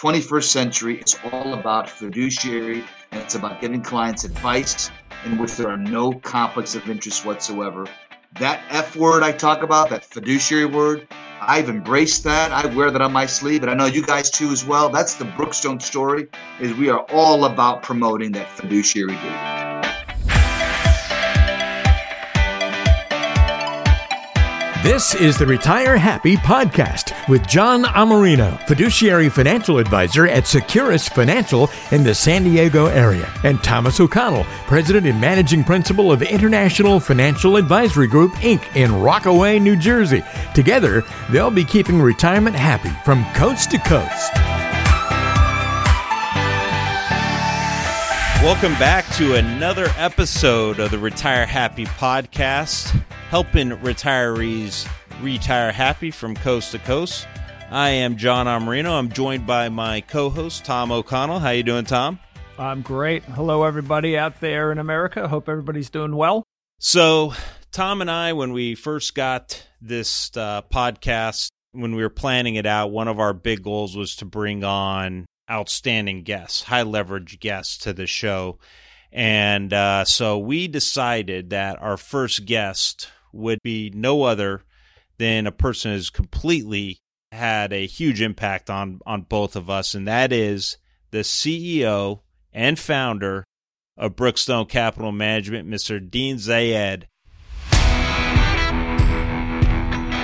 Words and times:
21st 0.00 0.44
century, 0.44 0.98
it's 0.98 1.14
all 1.30 1.52
about 1.52 1.86
fiduciary 1.86 2.82
and 3.10 3.20
it's 3.20 3.34
about 3.34 3.60
giving 3.60 3.82
clients 3.82 4.24
advice 4.24 4.90
in 5.26 5.36
which 5.36 5.54
there 5.56 5.68
are 5.68 5.76
no 5.76 6.10
conflicts 6.10 6.74
of 6.74 6.88
interest 6.88 7.26
whatsoever. 7.26 7.86
That 8.38 8.62
F 8.70 8.96
word 8.96 9.22
I 9.22 9.32
talk 9.32 9.62
about, 9.62 9.90
that 9.90 10.02
fiduciary 10.02 10.64
word, 10.64 11.06
I've 11.42 11.68
embraced 11.68 12.24
that. 12.24 12.50
I 12.50 12.64
wear 12.74 12.90
that 12.90 13.02
on 13.02 13.12
my 13.12 13.26
sleeve, 13.26 13.60
and 13.60 13.70
I 13.70 13.74
know 13.74 13.84
you 13.84 14.02
guys 14.02 14.30
too 14.30 14.48
as 14.48 14.64
well. 14.64 14.88
That's 14.88 15.16
the 15.16 15.26
Brookstone 15.26 15.82
story. 15.82 16.28
Is 16.60 16.72
we 16.72 16.88
are 16.88 17.04
all 17.10 17.44
about 17.44 17.82
promoting 17.82 18.32
that 18.32 18.48
fiduciary 18.48 19.16
duty. 19.16 19.59
This 24.82 25.14
is 25.14 25.36
the 25.36 25.46
Retire 25.46 25.98
Happy 25.98 26.38
podcast 26.38 27.12
with 27.28 27.46
John 27.46 27.82
Amarino, 27.84 28.58
fiduciary 28.66 29.28
financial 29.28 29.76
advisor 29.76 30.26
at 30.26 30.46
Securus 30.46 31.06
Financial 31.06 31.68
in 31.90 32.02
the 32.02 32.14
San 32.14 32.44
Diego 32.44 32.86
area, 32.86 33.30
and 33.44 33.62
Thomas 33.62 34.00
O'Connell, 34.00 34.44
president 34.66 35.06
and 35.06 35.20
managing 35.20 35.64
principal 35.64 36.10
of 36.10 36.22
International 36.22 36.98
Financial 36.98 37.56
Advisory 37.56 38.06
Group, 38.06 38.32
Inc. 38.36 38.74
in 38.74 38.90
Rockaway, 39.02 39.58
New 39.58 39.76
Jersey. 39.76 40.22
Together, 40.54 41.04
they'll 41.28 41.50
be 41.50 41.64
keeping 41.64 42.00
retirement 42.00 42.56
happy 42.56 42.90
from 43.04 43.22
coast 43.34 43.70
to 43.72 43.78
coast. 43.80 44.32
Welcome 48.42 48.72
back 48.78 49.06
to 49.16 49.34
another 49.34 49.88
episode 49.98 50.80
of 50.80 50.90
the 50.90 50.98
Retire 50.98 51.44
Happy 51.44 51.84
podcast 51.84 52.88
helping 53.28 53.68
retirees 53.68 54.90
retire 55.20 55.70
happy 55.70 56.10
from 56.10 56.34
coast 56.34 56.72
to 56.72 56.78
coast. 56.78 57.28
I 57.70 57.90
am 57.90 58.16
John 58.16 58.46
Amarino. 58.46 58.98
I'm 58.98 59.10
joined 59.10 59.46
by 59.46 59.68
my 59.68 60.00
co-host 60.00 60.64
Tom 60.64 60.90
O'Connell. 60.90 61.38
How 61.38 61.50
you 61.50 61.62
doing, 61.62 61.84
Tom? 61.84 62.18
I'm 62.58 62.80
great. 62.80 63.24
Hello, 63.24 63.64
everybody 63.64 64.16
out 64.16 64.40
there 64.40 64.72
in 64.72 64.78
America. 64.78 65.28
Hope 65.28 65.46
everybody's 65.46 65.90
doing 65.90 66.16
well. 66.16 66.42
So, 66.78 67.34
Tom 67.72 68.00
and 68.00 68.10
I, 68.10 68.32
when 68.32 68.54
we 68.54 68.74
first 68.74 69.14
got 69.14 69.66
this 69.82 70.34
uh, 70.34 70.62
podcast, 70.62 71.50
when 71.72 71.94
we 71.94 72.02
were 72.02 72.08
planning 72.08 72.54
it 72.54 72.64
out, 72.64 72.90
one 72.90 73.06
of 73.06 73.20
our 73.20 73.34
big 73.34 73.62
goals 73.62 73.94
was 73.94 74.16
to 74.16 74.24
bring 74.24 74.64
on 74.64 75.26
outstanding 75.50 76.22
guests, 76.22 76.64
high 76.64 76.82
leverage 76.82 77.40
guests 77.40 77.76
to 77.78 77.92
the 77.92 78.06
show. 78.06 78.58
And 79.12 79.72
uh, 79.72 80.04
so 80.04 80.38
we 80.38 80.68
decided 80.68 81.50
that 81.50 81.82
our 81.82 81.96
first 81.96 82.46
guest 82.46 83.10
would 83.32 83.58
be 83.62 83.90
no 83.94 84.22
other 84.22 84.62
than 85.18 85.46
a 85.46 85.52
person 85.52 85.92
who's 85.92 86.10
completely 86.10 86.98
had 87.32 87.72
a 87.72 87.86
huge 87.86 88.20
impact 88.20 88.70
on 88.70 89.00
on 89.06 89.22
both 89.22 89.54
of 89.54 89.70
us, 89.70 89.94
and 89.94 90.06
that 90.08 90.32
is 90.32 90.78
the 91.10 91.18
CEO 91.18 92.20
and 92.52 92.78
founder 92.78 93.44
of 93.96 94.16
Brookstone 94.16 94.68
Capital 94.68 95.12
Management, 95.12 95.68
Mr. 95.68 96.00
Dean 96.00 96.36
Zayed. 96.36 97.04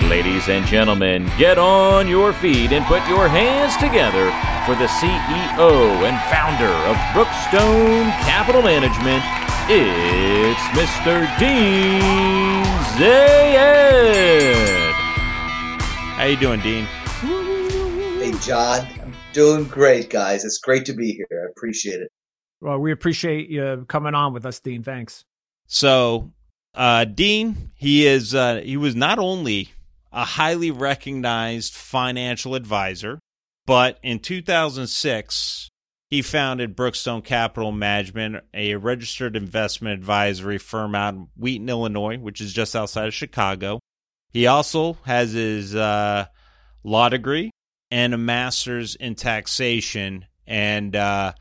Ladies 0.09 0.49
and 0.49 0.65
gentlemen, 0.67 1.29
get 1.37 1.59
on 1.59 2.07
your 2.07 2.33
feet 2.33 2.71
and 2.71 2.85
put 2.87 3.07
your 3.09 3.27
hands 3.27 3.77
together 3.77 4.27
for 4.65 4.77
the 4.77 4.87
CEO 4.87 6.07
and 6.07 6.17
founder 6.31 6.73
of 6.87 6.97
Brookstone 7.13 8.09
Capital 8.23 8.63
Management, 8.63 9.25
it's 9.69 10.61
Mr. 10.79 11.27
Dean 11.41 12.63
Zayed. 12.95 14.93
How 16.15 16.25
you 16.25 16.37
doing, 16.37 16.61
Dean? 16.61 16.85
Hey, 18.21 18.33
John. 18.41 18.87
I'm 19.03 19.13
doing 19.33 19.65
great, 19.65 20.09
guys. 20.09 20.45
It's 20.45 20.59
great 20.59 20.85
to 20.87 20.95
be 20.95 21.15
here. 21.15 21.27
I 21.33 21.51
appreciate 21.51 22.01
it. 22.01 22.13
Well, 22.61 22.79
we 22.79 22.93
appreciate 22.93 23.49
you 23.49 23.85
coming 23.89 24.15
on 24.15 24.33
with 24.33 24.47
us, 24.47 24.61
Dean. 24.61 24.85
Thanks. 24.85 25.25
So, 25.67 26.31
uh, 26.75 27.07
Dean, 27.07 27.73
he 27.75 28.07
is 28.07 28.37
uh, 28.37 28.61
he 28.65 28.77
was 28.77 28.95
not 28.95 29.19
only 29.19 29.71
a 30.17 30.25
highly 30.25 30.71
recognized 30.71 31.75
financial 31.75 32.55
advisor, 32.55 33.21
but 33.67 33.99
in 34.03 34.19
2006 34.19 35.69
he 36.09 36.23
founded 36.23 36.77
Brookstone 36.77 37.23
Capital 37.23 37.73
Management, 37.73 38.45
a 38.55 38.77
registered 38.77 39.37
investment 39.37 39.99
advisory 39.99 40.57
firm 40.57 40.95
out 40.95 41.15
in 41.15 41.29
Wheaton, 41.37 41.69
Illinois, 41.69 42.17
which 42.17 42.41
is 42.41 42.53
just 42.53 42.75
outside 42.77 43.09
of 43.09 43.15
Chicago. 43.15 43.81
He 44.33 44.47
also 44.47 44.95
has 45.05 45.33
his 45.33 45.75
uh, 45.75 46.27
law 46.85 47.09
degree 47.09 47.51
and 47.91 48.15
a 48.15 48.19
master's 48.19 48.95
in 48.95 49.17
taxation, 49.17 50.27
and 50.47 50.95
uh, 50.95 51.33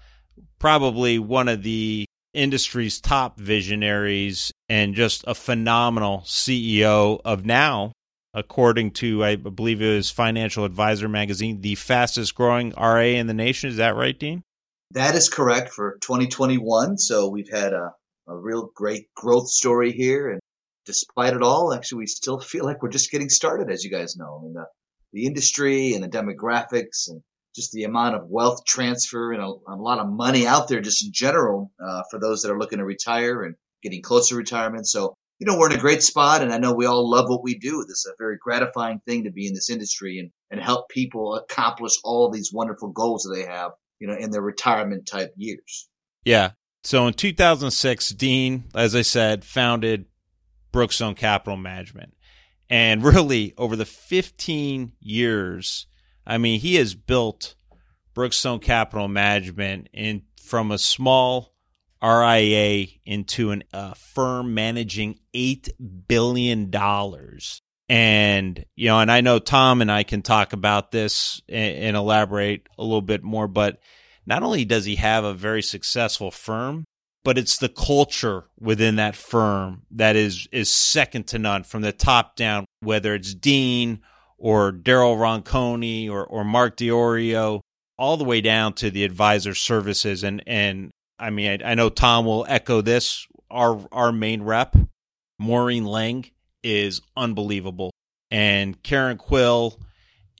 probably 0.60 1.20
one 1.20 1.48
of 1.48 1.64
the 1.64 2.06
industry's 2.34 3.00
top 3.00 3.40
visionaries 3.40 4.52
and 4.68 4.96
just 4.96 5.24
a 5.28 5.36
phenomenal 5.36 6.24
CEO 6.26 7.22
of 7.24 7.46
now, 7.46 7.92
according 8.36 8.92
to, 8.92 9.24
I 9.24 9.38
believe 9.38 9.82
it 9.82 9.96
was 9.96 10.12
Financial 10.12 10.66
Advisor 10.66 11.08
magazine, 11.08 11.62
the 11.62 11.76
fastest 11.76 12.36
growing 12.36 12.74
RA 12.78 13.00
in 13.00 13.28
the 13.28 13.34
nation. 13.34 13.70
Is 13.70 13.78
that 13.78 13.96
right, 13.96 14.18
Dean? 14.18 14.44
That 14.92 15.16
is 15.16 15.30
correct 15.30 15.72
for 15.72 15.98
2021. 16.02 16.98
So 16.98 17.30
we've 17.30 17.50
had 17.50 17.74
a, 17.74 17.94
a 18.28 18.36
real 18.36 18.70
great 18.76 19.08
growth 19.16 19.48
story 19.48 19.94
here. 19.94 20.30
And 20.30 20.42
despite 20.86 21.34
it 21.34 21.42
all, 21.42 21.74
actually, 21.74 22.00
we 22.00 22.08
still 22.08 22.40
feel 22.40 22.66
like 22.66 22.84
we're 22.84 22.90
just 22.90 23.10
getting 23.10 23.30
started, 23.30 23.72
as 23.72 23.84
you 23.84 23.90
guys 23.90 24.18
know. 24.18 24.38
I 24.40 24.44
mean, 24.44 24.54
the, 24.54 24.66
the 25.14 25.26
industry 25.26 25.94
and 25.94 26.04
the 26.04 26.10
demographics 26.10 27.08
and 27.08 27.22
just 27.56 27.72
the 27.72 27.86
amount 27.86 28.16
of 28.16 28.28
wealth 28.28 28.66
transfer 28.66 29.32
and 29.32 29.42
a, 29.42 29.46
a 29.46 29.76
lot 29.78 30.00
of 30.00 30.10
money 30.10 30.46
out 30.46 30.68
there 30.68 30.82
just 30.82 31.06
in 31.06 31.14
general 31.14 31.72
uh, 31.84 32.04
for 32.12 32.20
those 32.20 32.42
that 32.42 32.52
are 32.52 32.60
looking 32.60 32.80
to 32.80 32.86
retire 32.86 33.44
and 33.44 33.56
getting 33.82 34.02
close 34.02 34.28
to 34.28 34.36
retirement. 34.36 34.86
So, 34.86 35.16
you 35.40 35.46
know, 35.46 35.58
we're 35.58 35.70
in 35.72 35.78
a 35.78 35.82
great 35.82 36.04
spot 36.04 36.42
and 36.42 36.54
I 36.54 36.58
know 36.58 36.74
we 36.74 36.86
all 36.86 37.10
love 37.10 37.30
what 37.30 37.44
we 37.44 37.56
do. 37.58 37.84
This 37.88 38.00
is 38.00 38.12
a 38.14 38.18
very 38.18 38.38
gratifying 38.42 39.02
thing 39.06 39.26
to 39.26 39.32
be 39.32 39.48
in 39.48 39.54
this 39.54 39.70
industry 39.70 40.20
and, 40.20 40.32
and 40.50 40.62
help 40.62 40.90
people 40.90 41.36
accomplish 41.36 41.94
all 42.04 42.30
these 42.30 42.54
wonderful 42.54 42.90
goals 42.90 43.24
that 43.24 43.36
they 43.36 43.46
have 43.46 43.72
you 44.00 44.08
know, 44.08 44.16
in 44.16 44.32
their 44.32 44.42
retirement 44.42 45.06
type 45.06 45.34
years. 45.36 45.90
Yeah. 46.24 46.52
So 46.84 47.08
in 47.08 47.14
2006, 47.14 48.10
Dean, 48.10 48.66
as 48.76 48.96
I 48.96 49.02
said, 49.02 49.44
founded 49.44 50.06
Brookstone 50.72 51.16
Capital 51.16 51.58
Management. 51.58 52.14
And 52.70 53.04
really, 53.04 53.54
over 53.58 53.76
the 53.76 53.86
15 53.86 54.94
years, 55.00 55.88
I 56.26 56.38
mean, 56.38 56.60
he 56.60 56.76
has 56.76 56.96
built 56.96 57.56
Brookstone 58.14 58.62
Capital 58.62 59.08
Management 59.08 59.90
in 59.94 60.24
from 60.42 60.72
a 60.72 60.78
small 60.78 61.55
RIA 62.06 62.88
into 63.06 63.60
a 63.74 63.96
firm 63.96 64.54
managing 64.54 65.20
$8 65.34 65.70
billion 66.08 66.70
and, 67.88 68.66
you 68.76 68.88
know, 68.88 69.00
and 69.00 69.12
I 69.12 69.22
know 69.22 69.40
Tom 69.40 69.82
and 69.82 69.92
I 69.92 70.04
can 70.04 70.22
talk 70.22 70.54
about 70.54 70.92
this 70.92 71.42
and, 71.48 71.78
and, 71.78 71.98
elaborate 71.98 72.68
a 72.78 72.84
little 72.84 73.02
bit 73.02 73.24
more, 73.24 73.48
but 73.48 73.80
not 74.26 74.42
only 74.42 74.66
does 74.66 74.86
he 74.86 74.96
have 74.96 75.24
a 75.24 75.34
very 75.34 75.62
successful 75.62 76.32
firm, 76.32 76.86
but 77.24 77.38
it's 77.38 77.58
the 77.58 77.70
culture 77.70 78.46
within 78.60 78.96
that 78.96 79.16
firm 79.16 79.84
that 79.92 80.16
is, 80.16 80.48
is 80.52 80.72
second 80.72 81.28
to 81.28 81.40
none 81.40 81.64
from 81.64 81.82
the 81.82 81.92
top 81.92 82.36
down, 82.36 82.66
whether 82.80 83.14
it's 83.14 83.36
Dean 83.36 84.02
or 84.38 84.72
Daryl 84.72 85.18
Ronconi 85.18 86.10
or, 86.10 86.26
or 86.26 86.44
Mark 86.44 86.78
Diorio, 86.78 87.62
all 87.98 88.18
the 88.18 88.24
way 88.24 88.42
down 88.42 88.74
to 88.74 88.90
the 88.90 89.04
advisor 89.04 89.54
services. 89.54 90.24
And, 90.24 90.44
and 90.48 90.92
I 91.20 91.30
mean, 91.30 91.62
I, 91.64 91.72
I 91.72 91.76
know 91.76 91.90
Tom 91.90 92.26
will 92.26 92.46
echo 92.48 92.82
this. 92.82 93.28
Our, 93.50 93.86
our 93.92 94.12
main 94.12 94.42
rep, 94.44 94.76
Maureen 95.40 95.86
Lang, 95.86 96.26
is 96.64 97.02
unbelievable. 97.16 97.92
And 98.32 98.82
Karen 98.84 99.18
Quill 99.18 99.80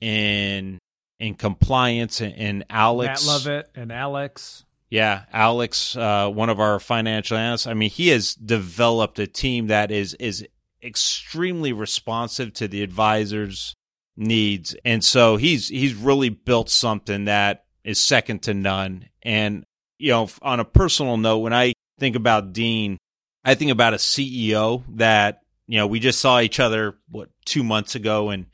in 0.00 0.78
in 1.18 1.34
compliance 1.34 2.20
and, 2.20 2.34
and 2.34 2.64
Alex 2.68 3.26
Matt 3.26 3.32
Lovett 3.32 3.70
and 3.74 3.92
Alex. 3.92 4.64
Yeah, 4.88 5.22
Alex, 5.32 5.96
uh, 5.96 6.28
one 6.28 6.48
of 6.48 6.60
our 6.60 6.78
financial 6.78 7.36
analysts. 7.36 7.66
I 7.66 7.74
mean, 7.74 7.90
he 7.90 8.08
has 8.08 8.34
developed 8.34 9.18
a 9.18 9.26
team 9.26 9.66
that 9.68 9.90
is 9.90 10.14
is 10.14 10.46
extremely 10.82 11.72
responsive 11.72 12.52
to 12.54 12.68
the 12.68 12.82
advisors' 12.82 13.74
needs, 14.16 14.76
and 14.84 15.04
so 15.04 15.36
he's 15.36 15.68
he's 15.68 15.94
really 15.94 16.28
built 16.28 16.70
something 16.70 17.24
that 17.24 17.64
is 17.82 18.00
second 18.00 18.42
to 18.42 18.54
none. 18.54 19.08
And 19.22 19.64
you 19.98 20.10
know, 20.10 20.28
on 20.42 20.60
a 20.60 20.64
personal 20.64 21.16
note, 21.16 21.38
when 21.38 21.52
I 21.52 21.72
think 21.98 22.16
about 22.16 22.52
Dean, 22.52 22.98
I 23.44 23.54
think 23.54 23.70
about 23.70 23.94
a 23.94 23.98
CEO 23.98 24.84
that 24.96 25.40
you 25.66 25.78
know, 25.78 25.86
we 25.86 26.00
just 26.00 26.20
saw 26.20 26.40
each 26.40 26.60
other 26.60 26.96
what 27.10 27.28
two 27.44 27.64
months 27.64 27.94
ago 27.94 28.30
in 28.30 28.46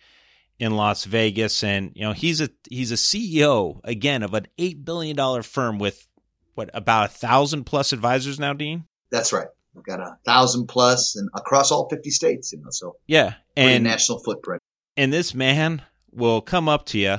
in 0.58 0.76
Las 0.76 1.04
Vegas, 1.04 1.62
and 1.62 1.92
you 1.94 2.02
know, 2.02 2.12
he's 2.12 2.40
a 2.40 2.48
he's 2.68 2.92
a 2.92 2.96
CEO 2.96 3.80
again 3.84 4.22
of 4.22 4.34
an 4.34 4.46
eight 4.58 4.84
billion 4.84 5.16
dollar 5.16 5.42
firm 5.42 5.78
with 5.78 6.06
what 6.54 6.70
about 6.74 7.10
a 7.10 7.12
thousand 7.12 7.64
plus 7.64 7.92
advisors 7.92 8.38
now, 8.38 8.52
Dean? 8.52 8.84
That's 9.10 9.32
right. 9.32 9.48
We've 9.74 9.84
got 9.84 10.00
a 10.00 10.16
thousand 10.24 10.66
plus 10.66 11.16
and 11.16 11.28
across 11.34 11.70
all 11.70 11.88
fifty 11.88 12.10
states, 12.10 12.52
you 12.52 12.60
know. 12.60 12.70
So 12.70 12.96
yeah, 13.06 13.34
and 13.56 13.84
national 13.84 14.20
footprint. 14.20 14.62
And 14.96 15.12
this 15.12 15.34
man 15.34 15.82
will 16.10 16.40
come 16.40 16.68
up 16.68 16.86
to 16.86 16.98
you 16.98 17.18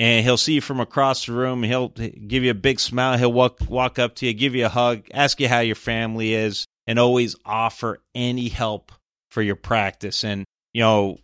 and 0.00 0.24
he'll 0.24 0.38
see 0.38 0.54
you 0.54 0.60
from 0.62 0.80
across 0.80 1.26
the 1.26 1.32
room. 1.32 1.62
He'll 1.62 1.88
give 1.88 2.42
you 2.42 2.50
a 2.50 2.54
big 2.54 2.80
smile. 2.80 3.18
He'll 3.18 3.32
walk 3.32 3.58
walk 3.68 3.98
up 3.98 4.14
to 4.16 4.26
you, 4.26 4.32
give 4.32 4.54
you 4.54 4.64
a 4.64 4.70
hug, 4.70 5.06
ask 5.12 5.38
you 5.38 5.46
how 5.46 5.60
your 5.60 5.76
family 5.76 6.32
is, 6.32 6.64
and 6.86 6.98
always 6.98 7.36
offer 7.44 7.98
any 8.14 8.48
help 8.48 8.92
for 9.28 9.42
your 9.42 9.56
practice. 9.56 10.24
And 10.24 10.46
you 10.72 10.80
know, 10.80 11.18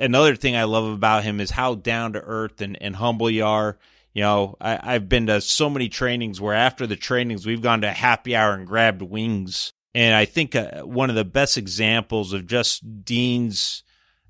another 0.00 0.34
thing 0.34 0.56
I 0.56 0.64
love 0.64 0.86
about 0.86 1.22
him 1.22 1.40
is 1.40 1.52
how 1.52 1.76
down 1.76 2.14
to 2.14 2.20
earth 2.20 2.60
and, 2.60 2.76
and 2.82 2.96
humble 2.96 3.30
you 3.30 3.44
are. 3.44 3.78
You 4.12 4.22
know, 4.22 4.56
I, 4.60 4.80
I've 4.82 5.08
been 5.08 5.28
to 5.28 5.40
so 5.40 5.70
many 5.70 5.88
trainings 5.88 6.40
where 6.40 6.54
after 6.54 6.84
the 6.84 6.96
trainings 6.96 7.46
we've 7.46 7.62
gone 7.62 7.82
to 7.82 7.92
happy 7.92 8.34
hour 8.34 8.54
and 8.54 8.66
grabbed 8.66 9.02
wings. 9.02 9.72
And 9.94 10.16
I 10.16 10.24
think 10.24 10.56
uh, 10.56 10.82
one 10.82 11.10
of 11.10 11.16
the 11.16 11.24
best 11.24 11.56
examples 11.56 12.32
of 12.32 12.48
just 12.48 13.04
Dean's 13.04 13.84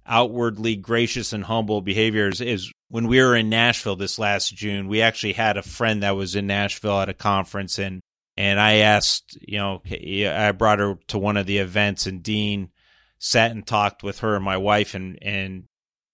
outwardly 0.07 0.77
gracious 0.77 1.33
and 1.33 1.45
humble 1.45 1.81
behaviors 1.81 2.41
is 2.41 2.71
when 2.89 3.09
we 3.09 3.21
were 3.21 3.37
in 3.37 3.49
Nashville 3.49 3.97
this 3.97 4.19
last 4.19 4.55
June. 4.55 4.89
We 4.89 5.03
actually 5.03 5.33
had 5.33 5.57
a 5.57 5.63
friend 5.63 6.03
that 6.03 6.17
was 6.17 6.37
in 6.37 6.47
Nashville 6.47 7.01
at 7.01 7.09
a 7.09 7.15
conference, 7.15 7.79
and 7.79 8.01
and 8.37 8.61
I 8.61 8.77
asked, 8.77 9.39
you 9.41 9.59
know, 9.59 9.83
I 9.91 10.53
brought 10.53 10.79
her 10.79 10.99
to 11.09 11.19
one 11.19 11.37
of 11.37 11.47
the 11.47 11.59
events, 11.59 12.07
and 12.07 12.23
Dean 12.23 12.71
sat 13.19 13.51
and 13.51 13.67
talked 13.67 14.03
with 14.03 14.21
her 14.21 14.37
and 14.37 14.45
my 14.45 14.57
wife, 14.57 14.95
and 14.95 15.19
and 15.23 15.65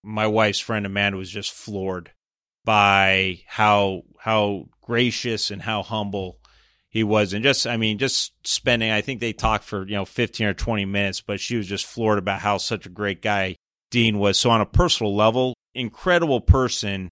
my 0.03 0.27
wife's 0.27 0.59
friend 0.59 0.85
Amanda 0.85 1.17
was 1.17 1.29
just 1.29 1.51
floored 1.51 2.11
by 2.65 3.41
how 3.45 4.03
how 4.19 4.65
gracious 4.81 5.51
and 5.51 5.61
how 5.61 5.83
humble 5.83 6.39
he 6.89 7.03
was 7.03 7.33
and 7.33 7.43
just 7.43 7.65
i 7.65 7.75
mean 7.75 7.97
just 7.97 8.33
spending 8.47 8.91
i 8.91 9.01
think 9.01 9.19
they 9.19 9.33
talked 9.33 9.63
for 9.63 9.85
you 9.87 9.95
know 9.95 10.05
15 10.05 10.47
or 10.47 10.53
20 10.53 10.85
minutes 10.85 11.21
but 11.21 11.39
she 11.39 11.57
was 11.57 11.67
just 11.67 11.85
floored 11.85 12.19
about 12.19 12.39
how 12.39 12.57
such 12.57 12.85
a 12.85 12.89
great 12.89 13.21
guy 13.21 13.55
Dean 13.93 14.17
was. 14.17 14.39
So, 14.39 14.49
on 14.49 14.59
a 14.59 14.65
personal 14.65 15.15
level, 15.15 15.53
incredible 15.75 16.41
person. 16.41 17.11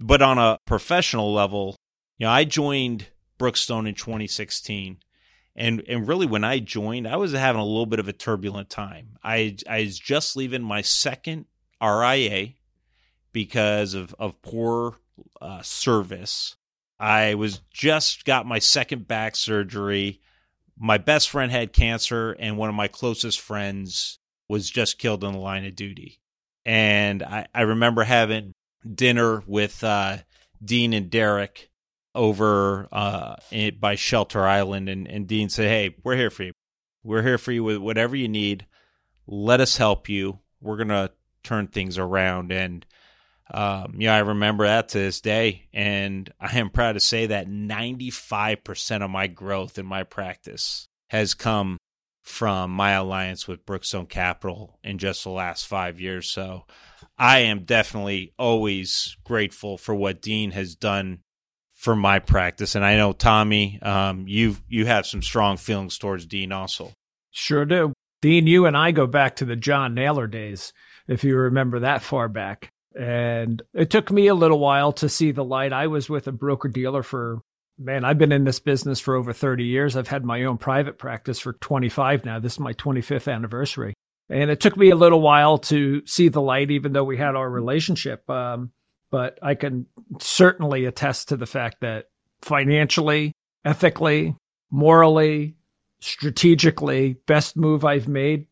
But 0.00 0.20
on 0.20 0.38
a 0.38 0.58
professional 0.66 1.32
level, 1.32 1.76
you 2.18 2.26
know, 2.26 2.32
I 2.32 2.42
joined 2.42 3.06
Brookstone 3.38 3.86
in 3.86 3.94
2016. 3.94 4.98
And, 5.54 5.82
and 5.88 6.06
really, 6.06 6.26
when 6.26 6.42
I 6.42 6.58
joined, 6.58 7.06
I 7.06 7.16
was 7.16 7.32
having 7.32 7.62
a 7.62 7.64
little 7.64 7.86
bit 7.86 8.00
of 8.00 8.08
a 8.08 8.12
turbulent 8.12 8.68
time. 8.68 9.18
I, 9.22 9.56
I 9.70 9.82
was 9.82 9.98
just 10.00 10.36
leaving 10.36 10.62
my 10.62 10.82
second 10.82 11.46
RIA 11.80 12.54
because 13.32 13.94
of, 13.94 14.12
of 14.18 14.42
poor 14.42 14.96
uh, 15.40 15.62
service. 15.62 16.56
I 16.98 17.34
was 17.34 17.60
just 17.72 18.24
got 18.24 18.46
my 18.46 18.58
second 18.58 19.06
back 19.06 19.36
surgery. 19.36 20.20
My 20.76 20.98
best 20.98 21.30
friend 21.30 21.52
had 21.52 21.72
cancer, 21.72 22.32
and 22.32 22.58
one 22.58 22.68
of 22.68 22.74
my 22.74 22.88
closest 22.88 23.40
friends 23.40 24.18
was 24.48 24.70
just 24.70 24.98
killed 24.98 25.24
in 25.24 25.32
the 25.32 25.38
line 25.38 25.64
of 25.64 25.76
duty. 25.76 26.20
And 26.64 27.22
I, 27.22 27.46
I 27.54 27.62
remember 27.62 28.04
having 28.04 28.52
dinner 28.94 29.42
with 29.46 29.82
uh, 29.84 30.18
Dean 30.64 30.92
and 30.92 31.10
Derek 31.10 31.70
over 32.14 32.88
uh, 32.90 33.36
by 33.78 33.94
Shelter 33.94 34.44
Island, 34.44 34.88
and, 34.88 35.06
and 35.06 35.28
Dean 35.28 35.48
said, 35.48 35.68
"Hey, 35.68 35.94
we're 36.02 36.16
here 36.16 36.30
for 36.30 36.44
you. 36.44 36.52
We're 37.04 37.22
here 37.22 37.38
for 37.38 37.52
you 37.52 37.62
with 37.62 37.76
whatever 37.78 38.16
you 38.16 38.28
need. 38.28 38.66
Let 39.26 39.60
us 39.60 39.76
help 39.76 40.08
you. 40.08 40.40
We're 40.60 40.78
gonna 40.78 41.10
turn 41.44 41.68
things 41.68 41.98
around." 41.98 42.50
And 42.50 42.86
um, 43.52 43.96
yeah, 43.98 44.14
I 44.14 44.20
remember 44.20 44.64
that 44.64 44.88
to 44.90 44.98
this 44.98 45.20
day, 45.20 45.68
and 45.72 46.32
I 46.40 46.58
am 46.58 46.70
proud 46.70 46.92
to 46.92 47.00
say 47.00 47.26
that 47.26 47.48
ninety 47.48 48.10
five 48.10 48.64
percent 48.64 49.04
of 49.04 49.10
my 49.10 49.26
growth 49.26 49.78
in 49.78 49.86
my 49.86 50.02
practice 50.02 50.88
has 51.10 51.34
come 51.34 51.76
from 52.26 52.72
my 52.72 52.90
alliance 52.90 53.46
with 53.46 53.64
Brookstone 53.64 54.08
Capital 54.08 54.80
in 54.82 54.98
just 54.98 55.22
the 55.22 55.30
last 55.30 55.64
five 55.64 56.00
years. 56.00 56.28
So 56.28 56.64
I 57.16 57.38
am 57.38 57.62
definitely 57.62 58.34
always 58.36 59.16
grateful 59.22 59.78
for 59.78 59.94
what 59.94 60.20
Dean 60.20 60.50
has 60.50 60.74
done 60.74 61.20
for 61.72 61.94
my 61.94 62.18
practice. 62.18 62.74
And 62.74 62.84
I 62.84 62.96
know 62.96 63.12
Tommy, 63.12 63.80
um, 63.80 64.24
you 64.26 64.56
you 64.68 64.86
have 64.86 65.06
some 65.06 65.22
strong 65.22 65.56
feelings 65.56 65.98
towards 65.98 66.26
Dean 66.26 66.50
also. 66.50 66.92
Sure 67.30 67.64
do. 67.64 67.92
Dean, 68.22 68.48
you 68.48 68.66
and 68.66 68.76
I 68.76 68.90
go 68.90 69.06
back 69.06 69.36
to 69.36 69.44
the 69.44 69.56
John 69.56 69.94
Naylor 69.94 70.26
days, 70.26 70.72
if 71.06 71.22
you 71.22 71.36
remember 71.36 71.78
that 71.78 72.02
far 72.02 72.28
back. 72.28 72.70
And 72.98 73.62
it 73.72 73.90
took 73.90 74.10
me 74.10 74.26
a 74.26 74.34
little 74.34 74.58
while 74.58 74.90
to 74.94 75.08
see 75.08 75.30
the 75.30 75.44
light. 75.44 75.72
I 75.72 75.86
was 75.86 76.10
with 76.10 76.26
a 76.26 76.32
broker 76.32 76.68
dealer 76.68 77.04
for 77.04 77.40
man, 77.78 78.04
I've 78.04 78.18
been 78.18 78.32
in 78.32 78.44
this 78.44 78.60
business 78.60 79.00
for 79.00 79.14
over 79.14 79.32
30 79.32 79.64
years. 79.64 79.96
I've 79.96 80.08
had 80.08 80.24
my 80.24 80.44
own 80.44 80.58
private 80.58 80.98
practice 80.98 81.38
for 81.38 81.54
25 81.54 82.24
now. 82.24 82.38
This 82.38 82.54
is 82.54 82.60
my 82.60 82.72
25th 82.74 83.32
anniversary. 83.32 83.94
And 84.28 84.50
it 84.50 84.60
took 84.60 84.76
me 84.76 84.90
a 84.90 84.96
little 84.96 85.20
while 85.20 85.58
to 85.58 86.04
see 86.06 86.28
the 86.28 86.40
light, 86.40 86.70
even 86.70 86.92
though 86.92 87.04
we 87.04 87.16
had 87.16 87.36
our 87.36 87.48
relationship. 87.48 88.28
Um, 88.28 88.72
but 89.10 89.38
I 89.42 89.54
can 89.54 89.86
certainly 90.20 90.84
attest 90.84 91.28
to 91.28 91.36
the 91.36 91.46
fact 91.46 91.80
that 91.82 92.06
financially, 92.42 93.32
ethically, 93.64 94.36
morally, 94.70 95.56
strategically, 96.00 97.14
best 97.26 97.56
move 97.56 97.84
I've 97.84 98.08
made 98.08 98.46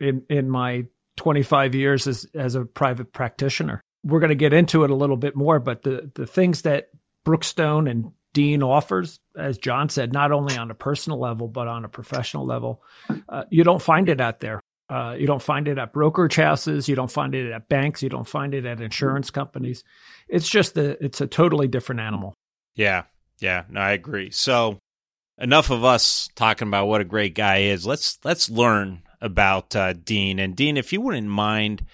in, 0.00 0.22
in 0.30 0.48
my 0.48 0.86
25 1.16 1.74
years 1.74 2.06
as, 2.06 2.26
as 2.34 2.54
a 2.54 2.64
private 2.64 3.12
practitioner. 3.12 3.80
We're 4.04 4.20
going 4.20 4.30
to 4.30 4.36
get 4.36 4.52
into 4.52 4.84
it 4.84 4.90
a 4.90 4.94
little 4.94 5.16
bit 5.16 5.36
more, 5.36 5.58
but 5.58 5.82
the, 5.82 6.10
the 6.14 6.26
things 6.26 6.62
that 6.62 6.88
Brookstone 7.24 7.90
and 7.90 8.12
Dean 8.38 8.62
offers, 8.62 9.18
as 9.36 9.58
John 9.58 9.88
said, 9.88 10.12
not 10.12 10.30
only 10.30 10.56
on 10.56 10.70
a 10.70 10.74
personal 10.74 11.18
level, 11.18 11.48
but 11.48 11.66
on 11.66 11.84
a 11.84 11.88
professional 11.88 12.46
level. 12.46 12.80
Uh, 13.28 13.42
you 13.50 13.64
don't 13.64 13.82
find 13.82 14.08
it 14.08 14.20
out 14.20 14.38
there. 14.38 14.60
Uh, 14.88 15.16
you 15.18 15.26
don't 15.26 15.42
find 15.42 15.66
it 15.66 15.76
at 15.76 15.92
brokerage 15.92 16.36
houses. 16.36 16.88
You 16.88 16.94
don't 16.94 17.10
find 17.10 17.34
it 17.34 17.50
at 17.50 17.68
banks. 17.68 18.00
You 18.00 18.08
don't 18.08 18.28
find 18.28 18.54
it 18.54 18.64
at 18.64 18.80
insurance 18.80 19.32
companies. 19.32 19.82
It's 20.28 20.48
just 20.48 20.78
a, 20.78 21.04
it's 21.04 21.20
a 21.20 21.26
totally 21.26 21.66
different 21.66 22.00
animal. 22.00 22.32
Yeah. 22.76 23.06
Yeah. 23.40 23.64
No, 23.68 23.80
I 23.80 23.90
agree. 23.90 24.30
So 24.30 24.78
enough 25.36 25.70
of 25.70 25.82
us 25.82 26.28
talking 26.36 26.68
about 26.68 26.86
what 26.86 27.00
a 27.00 27.04
great 27.04 27.34
guy 27.34 27.62
is. 27.62 27.84
Let's, 27.84 28.20
let's 28.22 28.48
learn 28.48 29.02
about 29.20 29.74
uh, 29.74 29.94
Dean. 29.94 30.38
And 30.38 30.54
Dean, 30.54 30.76
if 30.76 30.92
you 30.92 31.00
wouldn't 31.00 31.26
mind, 31.26 31.84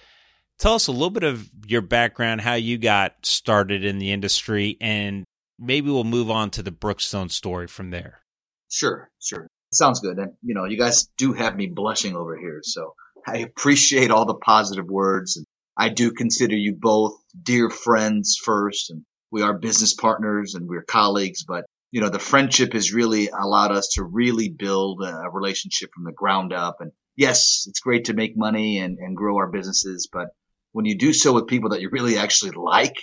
tell 0.59 0.75
us 0.75 0.85
a 0.85 0.91
little 0.91 1.09
bit 1.09 1.23
of 1.23 1.49
your 1.65 1.81
background, 1.81 2.41
how 2.41 2.53
you 2.53 2.77
got 2.77 3.15
started 3.25 3.83
in 3.83 3.97
the 3.97 4.11
industry, 4.11 4.77
and 4.79 5.25
maybe 5.59 5.89
we'll 5.89 6.03
move 6.03 6.29
on 6.29 6.49
to 6.51 6.63
the 6.63 6.71
Brookstone 6.71 7.29
story 7.29 7.67
from 7.67 7.89
there. 7.89 8.21
Sure, 8.69 9.09
sure. 9.21 9.47
Sounds 9.71 9.99
good. 9.99 10.17
And, 10.17 10.33
you 10.41 10.55
know, 10.55 10.65
you 10.65 10.77
guys 10.77 11.09
do 11.17 11.33
have 11.33 11.55
me 11.55 11.67
blushing 11.67 12.15
over 12.15 12.37
here. 12.37 12.61
So 12.63 12.93
I 13.27 13.37
appreciate 13.37 14.11
all 14.11 14.25
the 14.25 14.35
positive 14.35 14.85
words. 14.85 15.37
And 15.37 15.45
I 15.77 15.89
do 15.89 16.11
consider 16.11 16.55
you 16.55 16.75
both 16.79 17.17
dear 17.41 17.69
friends 17.69 18.39
first. 18.41 18.89
And 18.89 19.03
we 19.31 19.41
are 19.41 19.57
business 19.57 19.93
partners 19.93 20.55
and 20.55 20.67
we're 20.67 20.83
colleagues. 20.83 21.43
But, 21.43 21.65
you 21.91 22.01
know, 22.01 22.09
the 22.09 22.19
friendship 22.19 22.73
has 22.73 22.93
really 22.93 23.29
allowed 23.29 23.71
us 23.71 23.89
to 23.95 24.03
really 24.03 24.49
build 24.49 25.01
a 25.03 25.29
relationship 25.31 25.89
from 25.93 26.05
the 26.05 26.13
ground 26.13 26.53
up. 26.53 26.77
And 26.79 26.91
yes, 27.15 27.65
it's 27.67 27.79
great 27.79 28.05
to 28.05 28.13
make 28.13 28.37
money 28.37 28.79
and, 28.79 28.97
and 28.99 29.17
grow 29.17 29.37
our 29.37 29.51
businesses. 29.51 30.07
But 30.11 30.29
when 30.71 30.85
you 30.85 30.97
do 30.97 31.13
so 31.13 31.33
with 31.33 31.47
people 31.47 31.71
that 31.71 31.81
you 31.81 31.89
really 31.91 32.17
actually 32.17 32.51
like 32.51 32.95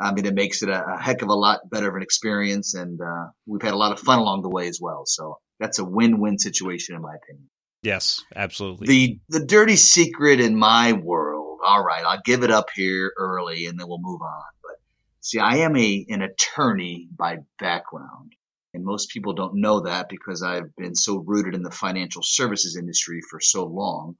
I 0.00 0.12
mean, 0.12 0.24
it 0.24 0.34
makes 0.34 0.62
it 0.62 0.70
a, 0.70 0.94
a, 0.94 0.98
heck 0.98 1.20
of 1.20 1.28
a 1.28 1.34
lot 1.34 1.68
better 1.68 1.88
of 1.88 1.94
an 1.94 2.02
experience, 2.02 2.74
and 2.74 3.00
uh, 3.00 3.26
we've 3.46 3.60
had 3.60 3.74
a 3.74 3.76
lot 3.76 3.92
of 3.92 4.00
fun 4.00 4.18
along 4.18 4.42
the 4.42 4.48
way 4.48 4.66
as 4.66 4.80
well. 4.80 5.02
So 5.04 5.38
that's 5.58 5.78
a 5.78 5.84
win-win 5.84 6.38
situation, 6.38 6.96
in 6.96 7.02
my 7.02 7.14
opinion. 7.14 7.50
Yes, 7.82 8.22
absolutely. 8.34 8.86
The 8.86 9.20
the 9.28 9.46
dirty 9.46 9.76
secret 9.76 10.40
in 10.40 10.56
my 10.56 10.92
world. 10.92 11.60
All 11.64 11.84
right, 11.84 12.02
I'll 12.04 12.22
give 12.24 12.42
it 12.42 12.50
up 12.50 12.68
here 12.74 13.12
early, 13.18 13.66
and 13.66 13.78
then 13.78 13.88
we'll 13.88 14.00
move 14.00 14.22
on. 14.22 14.42
But 14.62 14.76
see, 15.20 15.38
I 15.38 15.56
am 15.58 15.76
a 15.76 16.06
an 16.08 16.22
attorney 16.22 17.08
by 17.14 17.38
background, 17.58 18.32
and 18.72 18.84
most 18.84 19.10
people 19.10 19.34
don't 19.34 19.60
know 19.60 19.80
that 19.80 20.08
because 20.08 20.42
I've 20.42 20.74
been 20.76 20.94
so 20.94 21.18
rooted 21.18 21.54
in 21.54 21.62
the 21.62 21.70
financial 21.70 22.22
services 22.22 22.76
industry 22.76 23.20
for 23.28 23.40
so 23.40 23.66
long. 23.66 24.16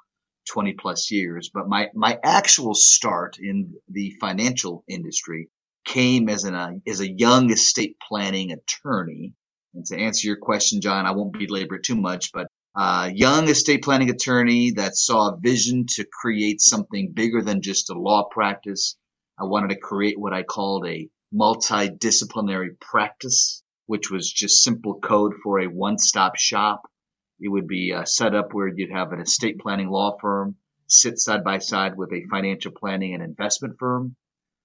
20 0.49 0.73
plus 0.73 1.13
years, 1.13 1.51
but 1.53 1.69
my, 1.69 1.91
my 1.95 2.19
actual 2.25 2.75
start 2.75 3.37
in 3.39 3.75
the 3.89 4.11
financial 4.21 4.83
industry 4.89 5.49
came 5.91 6.29
as 6.29 6.45
an 6.45 6.55
uh, 6.55 6.71
as 6.87 7.01
a 7.01 7.11
young 7.11 7.51
estate 7.51 7.97
planning 8.09 8.53
attorney. 8.53 9.35
And 9.75 9.85
to 9.87 9.99
answer 9.99 10.27
your 10.29 10.37
question, 10.37 10.81
John, 10.81 11.07
I 11.07 11.13
won't 11.13 11.33
belabor 11.33 11.77
it 11.77 11.85
too 11.85 11.97
much, 11.97 12.33
but 12.33 12.47
uh, 12.75 13.11
young 13.13 13.49
estate 13.49 13.83
planning 13.83 14.11
attorney 14.11 14.73
that 14.73 14.97
saw 14.97 15.29
a 15.29 15.39
vision 15.41 15.87
to 15.97 16.05
create 16.05 16.61
something 16.61 17.13
bigger 17.13 17.43
than 17.43 17.63
just 17.63 17.91
a 17.91 17.95
law 17.99 18.29
practice. 18.31 18.97
I 19.39 19.45
wanted 19.45 19.71
to 19.71 19.81
create 19.81 20.19
what 20.19 20.33
I 20.33 20.43
called 20.43 20.87
a 20.87 21.09
multidisciplinary 21.35 22.79
practice, 22.81 23.63
which 23.87 24.11
was 24.11 24.31
just 24.31 24.63
simple 24.63 25.01
code 25.01 25.35
for 25.43 25.61
a 25.61 25.67
one-stop 25.67 26.37
shop. 26.37 26.83
It 27.41 27.49
would 27.49 27.67
be 27.67 27.93
uh, 27.93 28.05
set 28.05 28.35
up 28.35 28.53
where 28.53 28.69
you'd 28.69 28.93
have 28.93 29.13
an 29.13 29.21
estate 29.21 29.59
planning 29.59 29.89
law 29.89 30.17
firm 30.21 30.57
sit 30.91 31.19
side 31.19 31.45
by 31.45 31.59
side 31.59 31.97
with 31.97 32.13
a 32.13 32.27
financial 32.31 32.73
planning 32.73 33.15
and 33.15 33.23
investment 33.23 33.77
firm 33.79 34.17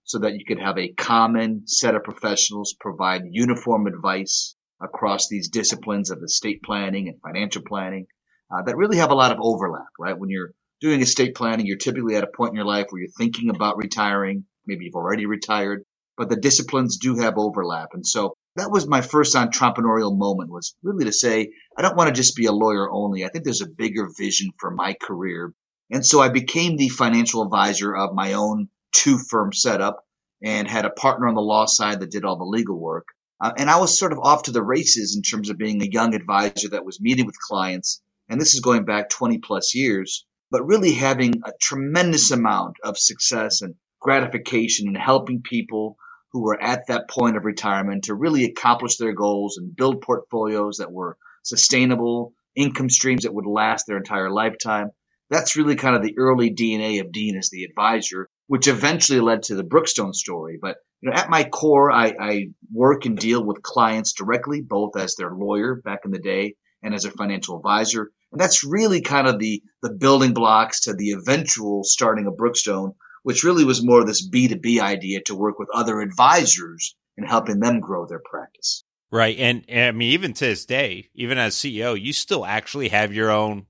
so 0.05 0.19
that 0.19 0.33
you 0.33 0.45
could 0.47 0.59
have 0.61 0.77
a 0.79 0.93
common 0.93 1.67
set 1.67 1.95
of 1.95 2.03
professionals 2.03 2.75
provide 2.79 3.23
uniform 3.31 3.87
advice 3.87 4.55
across 4.81 5.29
these 5.29 5.49
disciplines 5.49 6.11
of 6.11 6.23
estate 6.23 6.63
planning 6.63 7.09
and 7.09 7.21
financial 7.21 7.63
planning 7.63 8.07
uh, 8.51 8.63
that 8.63 8.77
really 8.77 8.97
have 8.97 9.11
a 9.11 9.15
lot 9.15 9.31
of 9.33 9.39
overlap, 9.41 9.87
right? 9.99 10.17
When 10.19 10.29
you're 10.31 10.51
doing 10.81 11.01
estate 11.01 11.35
planning, 11.35 11.65
you're 11.67 11.77
typically 11.77 12.15
at 12.17 12.23
a 12.25 12.27
point 12.37 12.51
in 12.51 12.57
your 12.57 12.65
life 12.65 12.87
where 12.89 13.01
you're 13.01 13.11
thinking 13.17 13.49
about 13.51 13.77
retiring. 13.77 14.45
Maybe 14.67 14.85
you've 14.85 14.95
already 14.95 15.25
retired. 15.27 15.83
but 16.17 16.29
the 16.29 16.35
disciplines 16.35 16.97
do 16.97 17.17
have 17.17 17.37
overlap. 17.37 17.89
And 17.93 18.05
so 18.05 18.35
that 18.55 18.71
was 18.71 18.87
my 18.87 19.01
first 19.01 19.35
entrepreneurial 19.35 20.17
moment 20.17 20.51
was 20.51 20.75
really 20.83 21.05
to 21.05 21.11
say, 21.13 21.51
I 21.77 21.81
don't 21.81 21.97
want 21.97 22.07
to 22.09 22.13
just 22.21 22.35
be 22.35 22.45
a 22.45 22.51
lawyer 22.53 22.89
only. 22.91 23.25
I 23.25 23.29
think 23.29 23.43
there's 23.43 23.61
a 23.61 23.69
bigger 23.69 24.07
vision 24.17 24.51
for 24.59 24.71
my 24.71 24.95
career. 25.01 25.53
And 25.91 26.05
so 26.05 26.21
I 26.21 26.29
became 26.29 26.77
the 26.77 26.89
financial 26.89 27.43
advisor 27.43 27.95
of 27.95 28.13
my 28.15 28.33
own 28.33 28.69
two 28.95 29.17
firm 29.17 29.51
setup 29.53 30.05
and 30.41 30.67
had 30.67 30.85
a 30.85 30.89
partner 30.89 31.27
on 31.27 31.35
the 31.35 31.41
law 31.41 31.65
side 31.65 31.99
that 31.99 32.11
did 32.11 32.25
all 32.25 32.37
the 32.37 32.45
legal 32.45 32.79
work. 32.79 33.07
Uh, 33.41 33.51
and 33.57 33.69
I 33.69 33.79
was 33.79 33.99
sort 33.99 34.13
of 34.13 34.19
off 34.19 34.43
to 34.43 34.51
the 34.51 34.63
races 34.63 35.15
in 35.15 35.21
terms 35.21 35.49
of 35.49 35.57
being 35.57 35.81
a 35.81 35.89
young 35.91 36.15
advisor 36.15 36.69
that 36.69 36.85
was 36.85 37.01
meeting 37.01 37.25
with 37.25 37.37
clients. 37.37 38.01
And 38.29 38.39
this 38.39 38.53
is 38.53 38.61
going 38.61 38.85
back 38.85 39.09
20 39.09 39.39
plus 39.39 39.75
years, 39.75 40.25
but 40.51 40.65
really 40.65 40.93
having 40.93 41.41
a 41.45 41.51
tremendous 41.61 42.31
amount 42.31 42.77
of 42.83 42.97
success 42.97 43.61
and 43.61 43.75
gratification 43.99 44.87
in 44.87 44.95
helping 44.95 45.41
people 45.41 45.97
who 46.31 46.43
were 46.43 46.61
at 46.61 46.87
that 46.87 47.09
point 47.09 47.37
of 47.37 47.45
retirement 47.45 48.05
to 48.05 48.15
really 48.15 48.45
accomplish 48.45 48.97
their 48.97 49.13
goals 49.13 49.57
and 49.57 49.75
build 49.75 50.01
portfolios 50.01 50.77
that 50.77 50.91
were 50.91 51.17
sustainable, 51.43 52.33
income 52.55 52.89
streams 52.89 53.23
that 53.23 53.33
would 53.33 53.45
last 53.45 53.85
their 53.87 53.97
entire 53.97 54.29
lifetime. 54.29 54.91
That's 55.29 55.55
really 55.55 55.75
kind 55.75 55.95
of 55.95 56.03
the 56.03 56.17
early 56.17 56.53
DNA 56.53 57.01
of 57.01 57.11
Dean 57.11 57.37
as 57.37 57.49
the 57.49 57.63
advisor, 57.63 58.29
which 58.47 58.67
eventually 58.67 59.19
led 59.19 59.43
to 59.43 59.55
the 59.55 59.63
Brookstone 59.63 60.13
story. 60.13 60.57
But 60.61 60.77
you 61.01 61.09
know, 61.09 61.15
at 61.15 61.29
my 61.29 61.43
core, 61.43 61.91
I, 61.91 62.13
I 62.19 62.47
work 62.71 63.05
and 63.05 63.17
deal 63.17 63.43
with 63.43 63.61
clients 63.61 64.13
directly, 64.13 64.61
both 64.61 64.97
as 64.97 65.15
their 65.15 65.31
lawyer 65.31 65.75
back 65.75 65.99
in 66.05 66.11
the 66.11 66.19
day 66.19 66.55
and 66.83 66.93
as 66.93 67.05
a 67.05 67.11
financial 67.11 67.57
advisor. 67.57 68.11
And 68.31 68.39
that's 68.39 68.63
really 68.63 69.01
kind 69.01 69.27
of 69.27 69.39
the, 69.39 69.63
the 69.81 69.93
building 69.93 70.33
blocks 70.33 70.81
to 70.81 70.93
the 70.93 71.11
eventual 71.11 71.83
starting 71.83 72.27
of 72.27 72.37
Brookstone, 72.37 72.95
which 73.23 73.43
really 73.43 73.65
was 73.65 73.85
more 73.85 74.03
this 74.03 74.27
B2B 74.27 74.79
idea 74.79 75.21
to 75.23 75.35
work 75.35 75.57
with 75.57 75.69
other 75.73 76.01
advisors 76.01 76.95
and 77.17 77.27
helping 77.27 77.59
them 77.59 77.79
grow 77.79 78.05
their 78.05 78.21
practice. 78.23 78.83
Right. 79.11 79.37
And, 79.37 79.63
and, 79.67 79.87
I 79.87 79.91
mean, 79.91 80.11
even 80.11 80.33
to 80.33 80.45
this 80.45 80.65
day, 80.65 81.09
even 81.13 81.37
as 81.37 81.55
CEO, 81.55 81.99
you 81.99 82.13
still 82.13 82.45
actually 82.45 82.89
have 82.89 83.13
your 83.13 83.31
own 83.31 83.67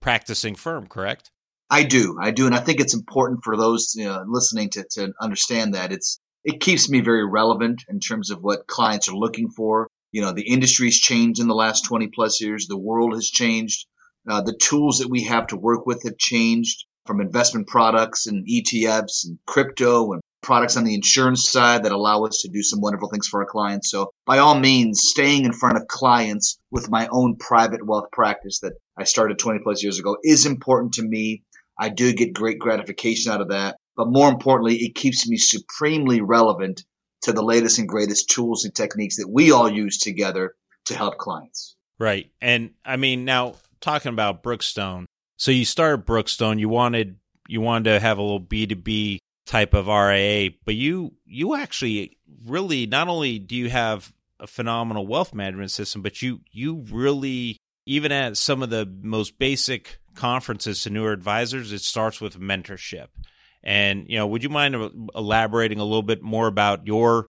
practicing 0.00 0.54
firm, 0.54 0.86
correct? 0.86 1.30
I 1.68 1.82
do. 1.82 2.16
I 2.20 2.30
do. 2.30 2.46
And 2.46 2.54
I 2.54 2.60
think 2.60 2.80
it's 2.80 2.94
important 2.94 3.40
for 3.42 3.56
those 3.56 3.94
you 3.96 4.04
know, 4.04 4.24
listening 4.26 4.70
to, 4.70 4.84
to 4.92 5.12
understand 5.20 5.74
that 5.74 5.92
it's, 5.92 6.20
it 6.44 6.60
keeps 6.60 6.88
me 6.88 7.00
very 7.00 7.26
relevant 7.28 7.82
in 7.88 7.98
terms 7.98 8.30
of 8.30 8.38
what 8.40 8.66
clients 8.66 9.08
are 9.08 9.16
looking 9.16 9.50
for. 9.50 9.88
You 10.12 10.22
know, 10.22 10.32
the 10.32 10.48
industry's 10.48 11.00
changed 11.00 11.40
in 11.40 11.48
the 11.48 11.54
last 11.54 11.84
20 11.86 12.08
plus 12.08 12.40
years. 12.40 12.66
The 12.66 12.78
world 12.78 13.14
has 13.14 13.28
changed. 13.28 13.86
Uh, 14.28 14.42
the 14.42 14.56
tools 14.56 14.98
that 14.98 15.10
we 15.10 15.24
have 15.24 15.48
to 15.48 15.56
work 15.56 15.86
with 15.86 16.04
have 16.04 16.18
changed 16.18 16.84
from 17.06 17.20
investment 17.20 17.68
products 17.68 18.26
and 18.26 18.46
ETFs 18.46 19.24
and 19.24 19.38
crypto 19.46 20.12
and 20.12 20.22
products 20.42 20.76
on 20.76 20.84
the 20.84 20.94
insurance 20.94 21.50
side 21.50 21.82
that 21.84 21.92
allow 21.92 22.24
us 22.24 22.42
to 22.42 22.48
do 22.48 22.62
some 22.62 22.80
wonderful 22.80 23.08
things 23.08 23.26
for 23.26 23.40
our 23.40 23.50
clients. 23.50 23.90
So 23.90 24.10
by 24.26 24.38
all 24.38 24.58
means, 24.58 25.02
staying 25.02 25.44
in 25.44 25.52
front 25.52 25.76
of 25.76 25.88
clients 25.88 26.58
with 26.70 26.88
my 26.88 27.08
own 27.10 27.36
private 27.36 27.84
wealth 27.84 28.10
practice 28.12 28.60
that 28.60 28.74
I 28.96 29.04
started 29.04 29.38
20 29.38 29.60
plus 29.62 29.82
years 29.82 29.98
ago 29.98 30.16
is 30.22 30.46
important 30.46 30.94
to 30.94 31.02
me. 31.02 31.42
I 31.78 31.88
do 31.88 32.12
get 32.12 32.32
great 32.32 32.58
gratification 32.58 33.32
out 33.32 33.40
of 33.40 33.48
that. 33.48 33.76
But 33.96 34.08
more 34.08 34.28
importantly, 34.28 34.76
it 34.76 34.94
keeps 34.94 35.28
me 35.28 35.36
supremely 35.36 36.20
relevant 36.20 36.84
to 37.22 37.32
the 37.32 37.42
latest 37.42 37.78
and 37.78 37.88
greatest 37.88 38.30
tools 38.30 38.64
and 38.64 38.74
techniques 38.74 39.16
that 39.16 39.28
we 39.28 39.50
all 39.50 39.70
use 39.70 39.98
together 39.98 40.54
to 40.86 40.94
help 40.96 41.18
clients. 41.18 41.74
Right. 41.98 42.30
And 42.40 42.70
I 42.84 42.96
mean, 42.96 43.24
now 43.24 43.54
talking 43.80 44.12
about 44.12 44.42
Brookstone, 44.42 45.06
so 45.38 45.50
you 45.50 45.64
started 45.64 46.06
Brookstone. 46.06 46.58
You 46.58 46.68
wanted 46.68 47.16
you 47.48 47.60
wanted 47.60 47.90
to 47.90 48.00
have 48.00 48.18
a 48.18 48.22
little 48.22 48.38
B 48.38 48.66
two 48.66 48.76
B 48.76 49.18
type 49.46 49.74
of 49.74 49.86
RIA, 49.86 50.50
but 50.64 50.74
you 50.74 51.14
you 51.24 51.54
actually 51.54 52.18
really 52.46 52.86
not 52.86 53.08
only 53.08 53.38
do 53.38 53.56
you 53.56 53.70
have 53.70 54.12
a 54.38 54.46
phenomenal 54.46 55.06
wealth 55.06 55.34
management 55.34 55.70
system, 55.70 56.02
but 56.02 56.20
you 56.20 56.40
you 56.50 56.84
really 56.90 57.56
even 57.86 58.12
at 58.12 58.36
some 58.36 58.62
of 58.62 58.70
the 58.70 58.86
most 59.02 59.38
basic 59.38 60.00
conferences 60.16 60.82
to 60.82 60.90
newer 60.90 61.12
advisors, 61.12 61.72
it 61.72 61.82
starts 61.82 62.20
with 62.20 62.40
mentorship. 62.40 63.08
And 63.62 64.06
you 64.08 64.16
know, 64.16 64.26
would 64.26 64.42
you 64.42 64.48
mind 64.48 64.76
uh, 64.76 64.90
elaborating 65.14 65.78
a 65.78 65.84
little 65.84 66.02
bit 66.02 66.22
more 66.22 66.46
about 66.46 66.86
your 66.86 67.26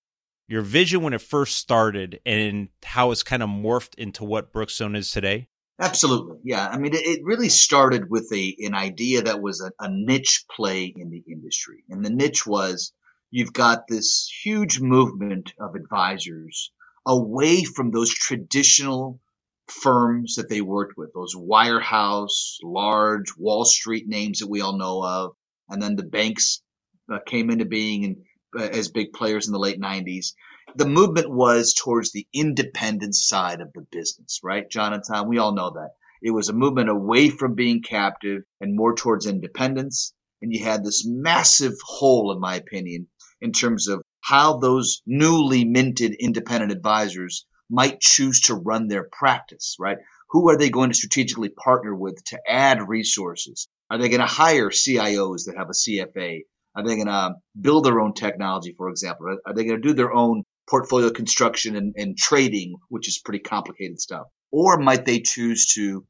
your 0.48 0.62
vision 0.62 1.02
when 1.02 1.14
it 1.14 1.22
first 1.22 1.58
started 1.58 2.20
and 2.26 2.70
how 2.84 3.12
it's 3.12 3.24
kind 3.24 3.44
of 3.44 3.50
morphed 3.50 3.96
into 3.96 4.24
what 4.24 4.54
Brookstone 4.54 4.96
is 4.96 5.12
today? 5.12 5.48
Absolutely. 5.80 6.38
Yeah. 6.44 6.68
I 6.68 6.78
mean, 6.78 6.94
it, 6.94 7.06
it 7.06 7.20
really 7.24 7.50
started 7.50 8.10
with 8.10 8.32
a, 8.34 8.56
an 8.60 8.74
idea 8.74 9.24
that 9.24 9.42
was 9.42 9.62
a, 9.62 9.72
a 9.84 9.90
niche 9.92 10.46
play 10.56 10.86
in 10.86 11.10
the 11.12 11.24
industry. 11.32 11.84
And 11.90 12.04
the 12.04 12.10
niche 12.10 12.48
was 12.48 12.94
you've 13.30 13.54
got 13.54 13.88
this 13.88 14.32
huge 14.44 14.80
movement 14.80 15.54
of 15.60 15.76
advisors 15.76 16.72
away 17.06 17.64
from 17.64 17.92
those 17.92 18.12
traditional 18.12 19.20
firms 19.70 20.36
that 20.36 20.50
they 20.50 20.62
worked 20.62 20.98
with, 20.98 21.14
those 21.14 21.36
wirehouse, 21.36 22.58
large 22.64 23.36
Wall 23.38 23.66
Street 23.66 24.08
names 24.08 24.40
that 24.40 24.50
we 24.50 24.62
all 24.62 24.78
know 24.78 25.04
of. 25.04 25.32
And 25.70 25.82
then 25.82 25.96
the 25.96 26.04
banks 26.04 26.62
uh, 27.12 27.20
came 27.26 27.50
into 27.50 27.66
being 27.66 28.06
and 28.06 28.18
uh, 28.58 28.70
as 28.70 28.90
big 28.90 29.14
players 29.14 29.48
in 29.48 29.54
the 29.54 29.60
late 29.60 29.80
90s 29.80 30.34
the 30.76 30.86
movement 30.88 31.30
was 31.30 31.74
towards 31.74 32.12
the 32.12 32.28
independent 32.34 33.16
side 33.16 33.62
of 33.62 33.72
the 33.74 33.86
business, 33.92 34.42
right, 34.44 34.70
Jonathan? 34.70 35.28
We 35.28 35.38
all 35.38 35.54
know 35.54 35.72
that. 35.72 35.92
It 36.22 36.32
was 36.32 36.50
a 36.50 36.54
movement 36.54 36.90
away 36.90 37.30
from 37.30 37.56
being 37.56 37.82
captive 37.82 38.44
and 38.60 38.76
more 38.76 38.96
towards 38.96 39.26
independence. 39.26 40.14
And 40.42 40.54
you 40.54 40.64
had 40.64 40.84
this 40.84 41.06
massive 41.06 41.74
hole, 41.84 42.32
in 42.32 42.40
my 42.40 42.56
opinion, 42.56 43.08
in 43.42 43.54
terms 43.54 43.88
of 43.88 44.02
how 44.20 44.58
those 44.58 45.02
newly 45.06 45.66
minted 45.66 46.14
independent 46.20 46.72
advisors 46.72 47.46
might 47.70 48.00
choose 48.00 48.42
to 48.42 48.56
run 48.56 48.88
their 48.88 49.08
practice, 49.12 49.76
right? 49.80 49.98
Who 50.32 50.50
are 50.50 50.58
they 50.58 50.70
going 50.70 50.90
to 50.90 50.96
strategically 50.96 51.50
partner 51.50 51.96
with 51.96 52.24
to 52.26 52.40
add 52.48 52.88
resources? 52.88 53.68
Are 53.90 53.98
they 53.98 54.10
going 54.10 54.22
to 54.22 54.28
hire 54.28 54.70
CIOs 54.70 55.46
that 55.46 55.58
have 55.58 55.70
a 55.70 55.74
CFA? 55.74 56.42
Are 56.76 56.84
they 56.84 56.96
going 56.96 57.08
to 57.08 57.14
um, 57.14 57.36
build 57.60 57.86
their 57.86 58.00
own 58.00 58.14
technology, 58.14 58.74
for 58.78 58.90
example? 58.90 59.38
Are 59.46 59.54
they 59.54 59.64
going 59.64 59.82
to 59.82 59.88
do 59.88 59.94
their 59.94 60.14
own 60.14 60.44
portfolio 60.70 61.10
construction 61.10 61.76
and, 61.76 61.96
and 61.98 62.18
trading, 62.18 62.76
which 62.90 63.08
is 63.08 63.20
pretty 63.20 63.40
complicated 63.40 64.00
stuff? 64.00 64.28
Or 64.52 64.78
might 64.78 65.06
they 65.06 65.20
choose 65.20 65.68
to 65.76 66.06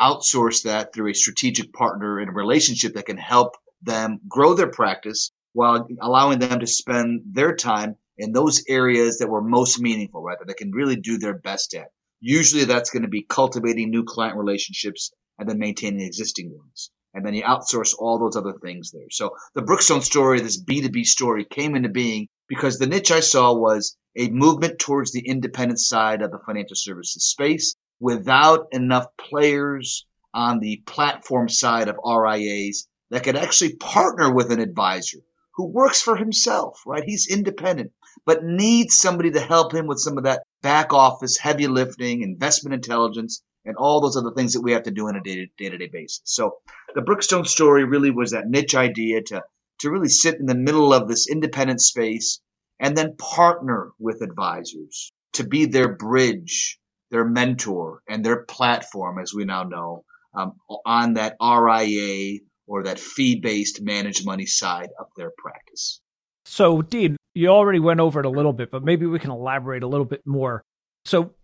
outsource 0.00 0.64
that 0.64 0.92
through 0.92 1.10
a 1.10 1.14
strategic 1.14 1.72
partner 1.72 2.20
in 2.20 2.28
a 2.28 2.32
relationship 2.32 2.94
that 2.94 3.06
can 3.06 3.18
help 3.18 3.56
them 3.82 4.20
grow 4.28 4.54
their 4.54 4.70
practice 4.70 5.32
while 5.52 5.86
allowing 6.00 6.38
them 6.38 6.60
to 6.60 6.66
spend 6.66 7.22
their 7.32 7.54
time 7.54 7.96
in 8.18 8.32
those 8.32 8.64
areas 8.68 9.18
that 9.18 9.28
were 9.28 9.42
most 9.42 9.80
meaningful, 9.80 10.22
right? 10.22 10.38
That 10.38 10.48
they 10.48 10.54
can 10.54 10.72
really 10.72 10.96
do 10.96 11.18
their 11.18 11.38
best 11.38 11.74
at. 11.74 11.88
Usually 12.20 12.64
that's 12.64 12.90
going 12.90 13.02
to 13.02 13.08
be 13.08 13.26
cultivating 13.28 13.90
new 13.90 14.04
client 14.04 14.36
relationships 14.36 15.12
and 15.38 15.48
then 15.48 15.58
maintaining 15.58 16.00
existing 16.00 16.56
ones. 16.56 16.90
And 17.12 17.24
then 17.24 17.34
you 17.34 17.42
outsource 17.42 17.94
all 17.98 18.18
those 18.18 18.36
other 18.36 18.58
things 18.62 18.90
there. 18.90 19.08
So 19.10 19.30
the 19.54 19.62
Brookstone 19.62 20.02
story, 20.02 20.40
this 20.40 20.62
B2B 20.62 21.06
story 21.06 21.44
came 21.44 21.74
into 21.74 21.88
being 21.88 22.28
because 22.48 22.78
the 22.78 22.86
niche 22.86 23.10
I 23.10 23.20
saw 23.20 23.54
was 23.54 23.96
a 24.16 24.28
movement 24.28 24.78
towards 24.78 25.12
the 25.12 25.26
independent 25.26 25.80
side 25.80 26.22
of 26.22 26.30
the 26.30 26.38
financial 26.44 26.76
services 26.76 27.26
space 27.26 27.74
without 28.00 28.66
enough 28.72 29.06
players 29.18 30.06
on 30.34 30.60
the 30.60 30.82
platform 30.86 31.48
side 31.48 31.88
of 31.88 31.96
RIAs 32.04 32.86
that 33.10 33.24
could 33.24 33.36
actually 33.36 33.76
partner 33.76 34.32
with 34.32 34.50
an 34.52 34.60
advisor 34.60 35.20
who 35.54 35.68
works 35.68 36.02
for 36.02 36.16
himself, 36.16 36.82
right? 36.86 37.04
He's 37.04 37.28
independent, 37.28 37.92
but 38.24 38.44
needs 38.44 38.96
somebody 38.98 39.30
to 39.32 39.40
help 39.40 39.74
him 39.74 39.86
with 39.86 39.98
some 39.98 40.18
of 40.18 40.24
that 40.24 40.42
back 40.62 40.92
office, 40.92 41.36
heavy 41.36 41.66
lifting, 41.66 42.22
investment 42.22 42.74
intelligence, 42.74 43.42
and 43.64 43.76
all 43.76 44.00
those 44.00 44.16
other 44.16 44.32
things 44.34 44.52
that 44.54 44.62
we 44.62 44.72
have 44.72 44.84
to 44.84 44.90
do 44.90 45.08
on 45.08 45.16
a 45.16 45.22
day 45.22 45.48
to 45.58 45.78
day 45.78 45.88
basis. 45.92 46.20
So 46.24 46.58
the 46.94 47.02
Brookstone 47.02 47.46
story 47.46 47.84
really 47.84 48.10
was 48.10 48.30
that 48.30 48.48
niche 48.48 48.74
idea 48.74 49.22
to 49.22 49.42
to 49.80 49.90
really 49.90 50.08
sit 50.08 50.36
in 50.36 50.46
the 50.46 50.54
middle 50.54 50.94
of 50.94 51.08
this 51.08 51.28
independent 51.28 51.82
space 51.82 52.40
and 52.80 52.96
then 52.96 53.16
partner 53.16 53.90
with 53.98 54.22
advisors 54.22 55.12
to 55.34 55.44
be 55.44 55.66
their 55.66 55.94
bridge, 55.94 56.78
their 57.10 57.24
mentor, 57.24 58.00
and 58.08 58.24
their 58.24 58.44
platform, 58.44 59.18
as 59.18 59.34
we 59.34 59.44
now 59.44 59.64
know, 59.64 60.04
um, 60.34 60.54
on 60.84 61.14
that 61.14 61.36
RIA 61.40 62.40
or 62.66 62.84
that 62.84 62.98
fee 62.98 63.38
based 63.40 63.82
managed 63.82 64.24
money 64.24 64.46
side 64.46 64.90
of 64.98 65.06
their 65.16 65.30
practice. 65.36 66.00
So, 66.44 66.82
Dean, 66.82 67.16
you 67.36 67.48
already 67.48 67.80
went 67.80 68.00
over 68.00 68.18
it 68.18 68.26
a 68.26 68.30
little 68.30 68.54
bit, 68.54 68.70
but 68.70 68.82
maybe 68.82 69.04
we 69.04 69.18
can 69.18 69.30
elaborate 69.30 69.82
a 69.82 69.86
little 69.86 70.06
bit 70.06 70.26
more. 70.26 70.64
So, 71.04 71.34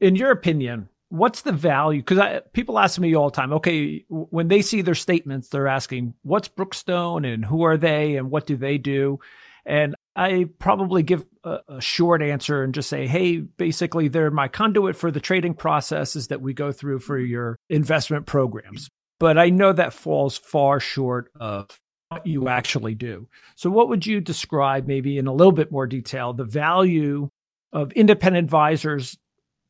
in 0.00 0.16
your 0.16 0.30
opinion, 0.30 0.88
what's 1.10 1.42
the 1.42 1.52
value? 1.52 2.00
Because 2.00 2.40
people 2.54 2.78
ask 2.78 2.98
me 2.98 3.14
all 3.14 3.28
the 3.28 3.36
time, 3.36 3.52
okay, 3.52 4.06
when 4.08 4.48
they 4.48 4.62
see 4.62 4.80
their 4.80 4.94
statements, 4.94 5.48
they're 5.48 5.68
asking, 5.68 6.14
what's 6.22 6.48
Brookstone 6.48 7.30
and 7.30 7.44
who 7.44 7.64
are 7.64 7.76
they 7.76 8.16
and 8.16 8.30
what 8.30 8.46
do 8.46 8.56
they 8.56 8.78
do? 8.78 9.20
And 9.66 9.94
I 10.16 10.48
probably 10.58 11.02
give 11.02 11.26
a, 11.44 11.58
a, 11.68 11.80
short 11.82 12.22
answer 12.22 12.62
and 12.62 12.74
just 12.74 12.88
say, 12.88 13.06
hey, 13.06 13.38
basically, 13.38 14.08
they're 14.08 14.30
my 14.30 14.48
conduit 14.48 14.96
for 14.96 15.10
the 15.10 15.20
trading 15.20 15.54
processes 15.54 16.28
that 16.28 16.40
we 16.40 16.54
go 16.54 16.72
through 16.72 17.00
for 17.00 17.18
your 17.18 17.58
investment 17.68 18.24
programs. 18.24 18.88
But 19.20 19.36
I 19.36 19.50
know 19.50 19.72
that 19.72 19.92
falls 19.92 20.38
far 20.38 20.80
short 20.80 21.30
of 21.38 21.78
you 22.24 22.48
actually 22.48 22.94
do. 22.94 23.28
So, 23.56 23.70
what 23.70 23.88
would 23.88 24.06
you 24.06 24.20
describe, 24.20 24.86
maybe 24.86 25.18
in 25.18 25.26
a 25.26 25.32
little 25.32 25.52
bit 25.52 25.72
more 25.72 25.86
detail, 25.86 26.32
the 26.32 26.44
value 26.44 27.28
of 27.72 27.92
independent 27.92 28.44
advisors 28.44 29.16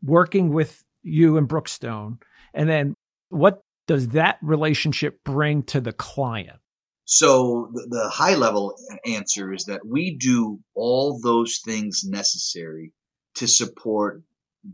working 0.03 0.53
with 0.53 0.85
you 1.03 1.37
and 1.37 1.49
Brookstone? 1.49 2.19
And 2.55 2.69
then, 2.69 2.95
what 3.29 3.63
does 3.87 4.09
that 4.09 4.39
relationship 4.43 5.25
bring 5.25 5.63
to 5.65 5.81
the 5.81 5.93
client? 5.93 6.59
So, 7.05 7.71
the, 7.73 7.87
the 7.91 8.09
high 8.09 8.37
level 8.37 8.75
answer 9.07 9.53
is 9.53 9.65
that 9.65 9.87
we 9.87 10.17
do 10.17 10.61
all 10.75 11.21
those 11.21 11.61
things 11.65 12.03
necessary 12.05 12.93
to 13.37 13.49
support 13.49 14.23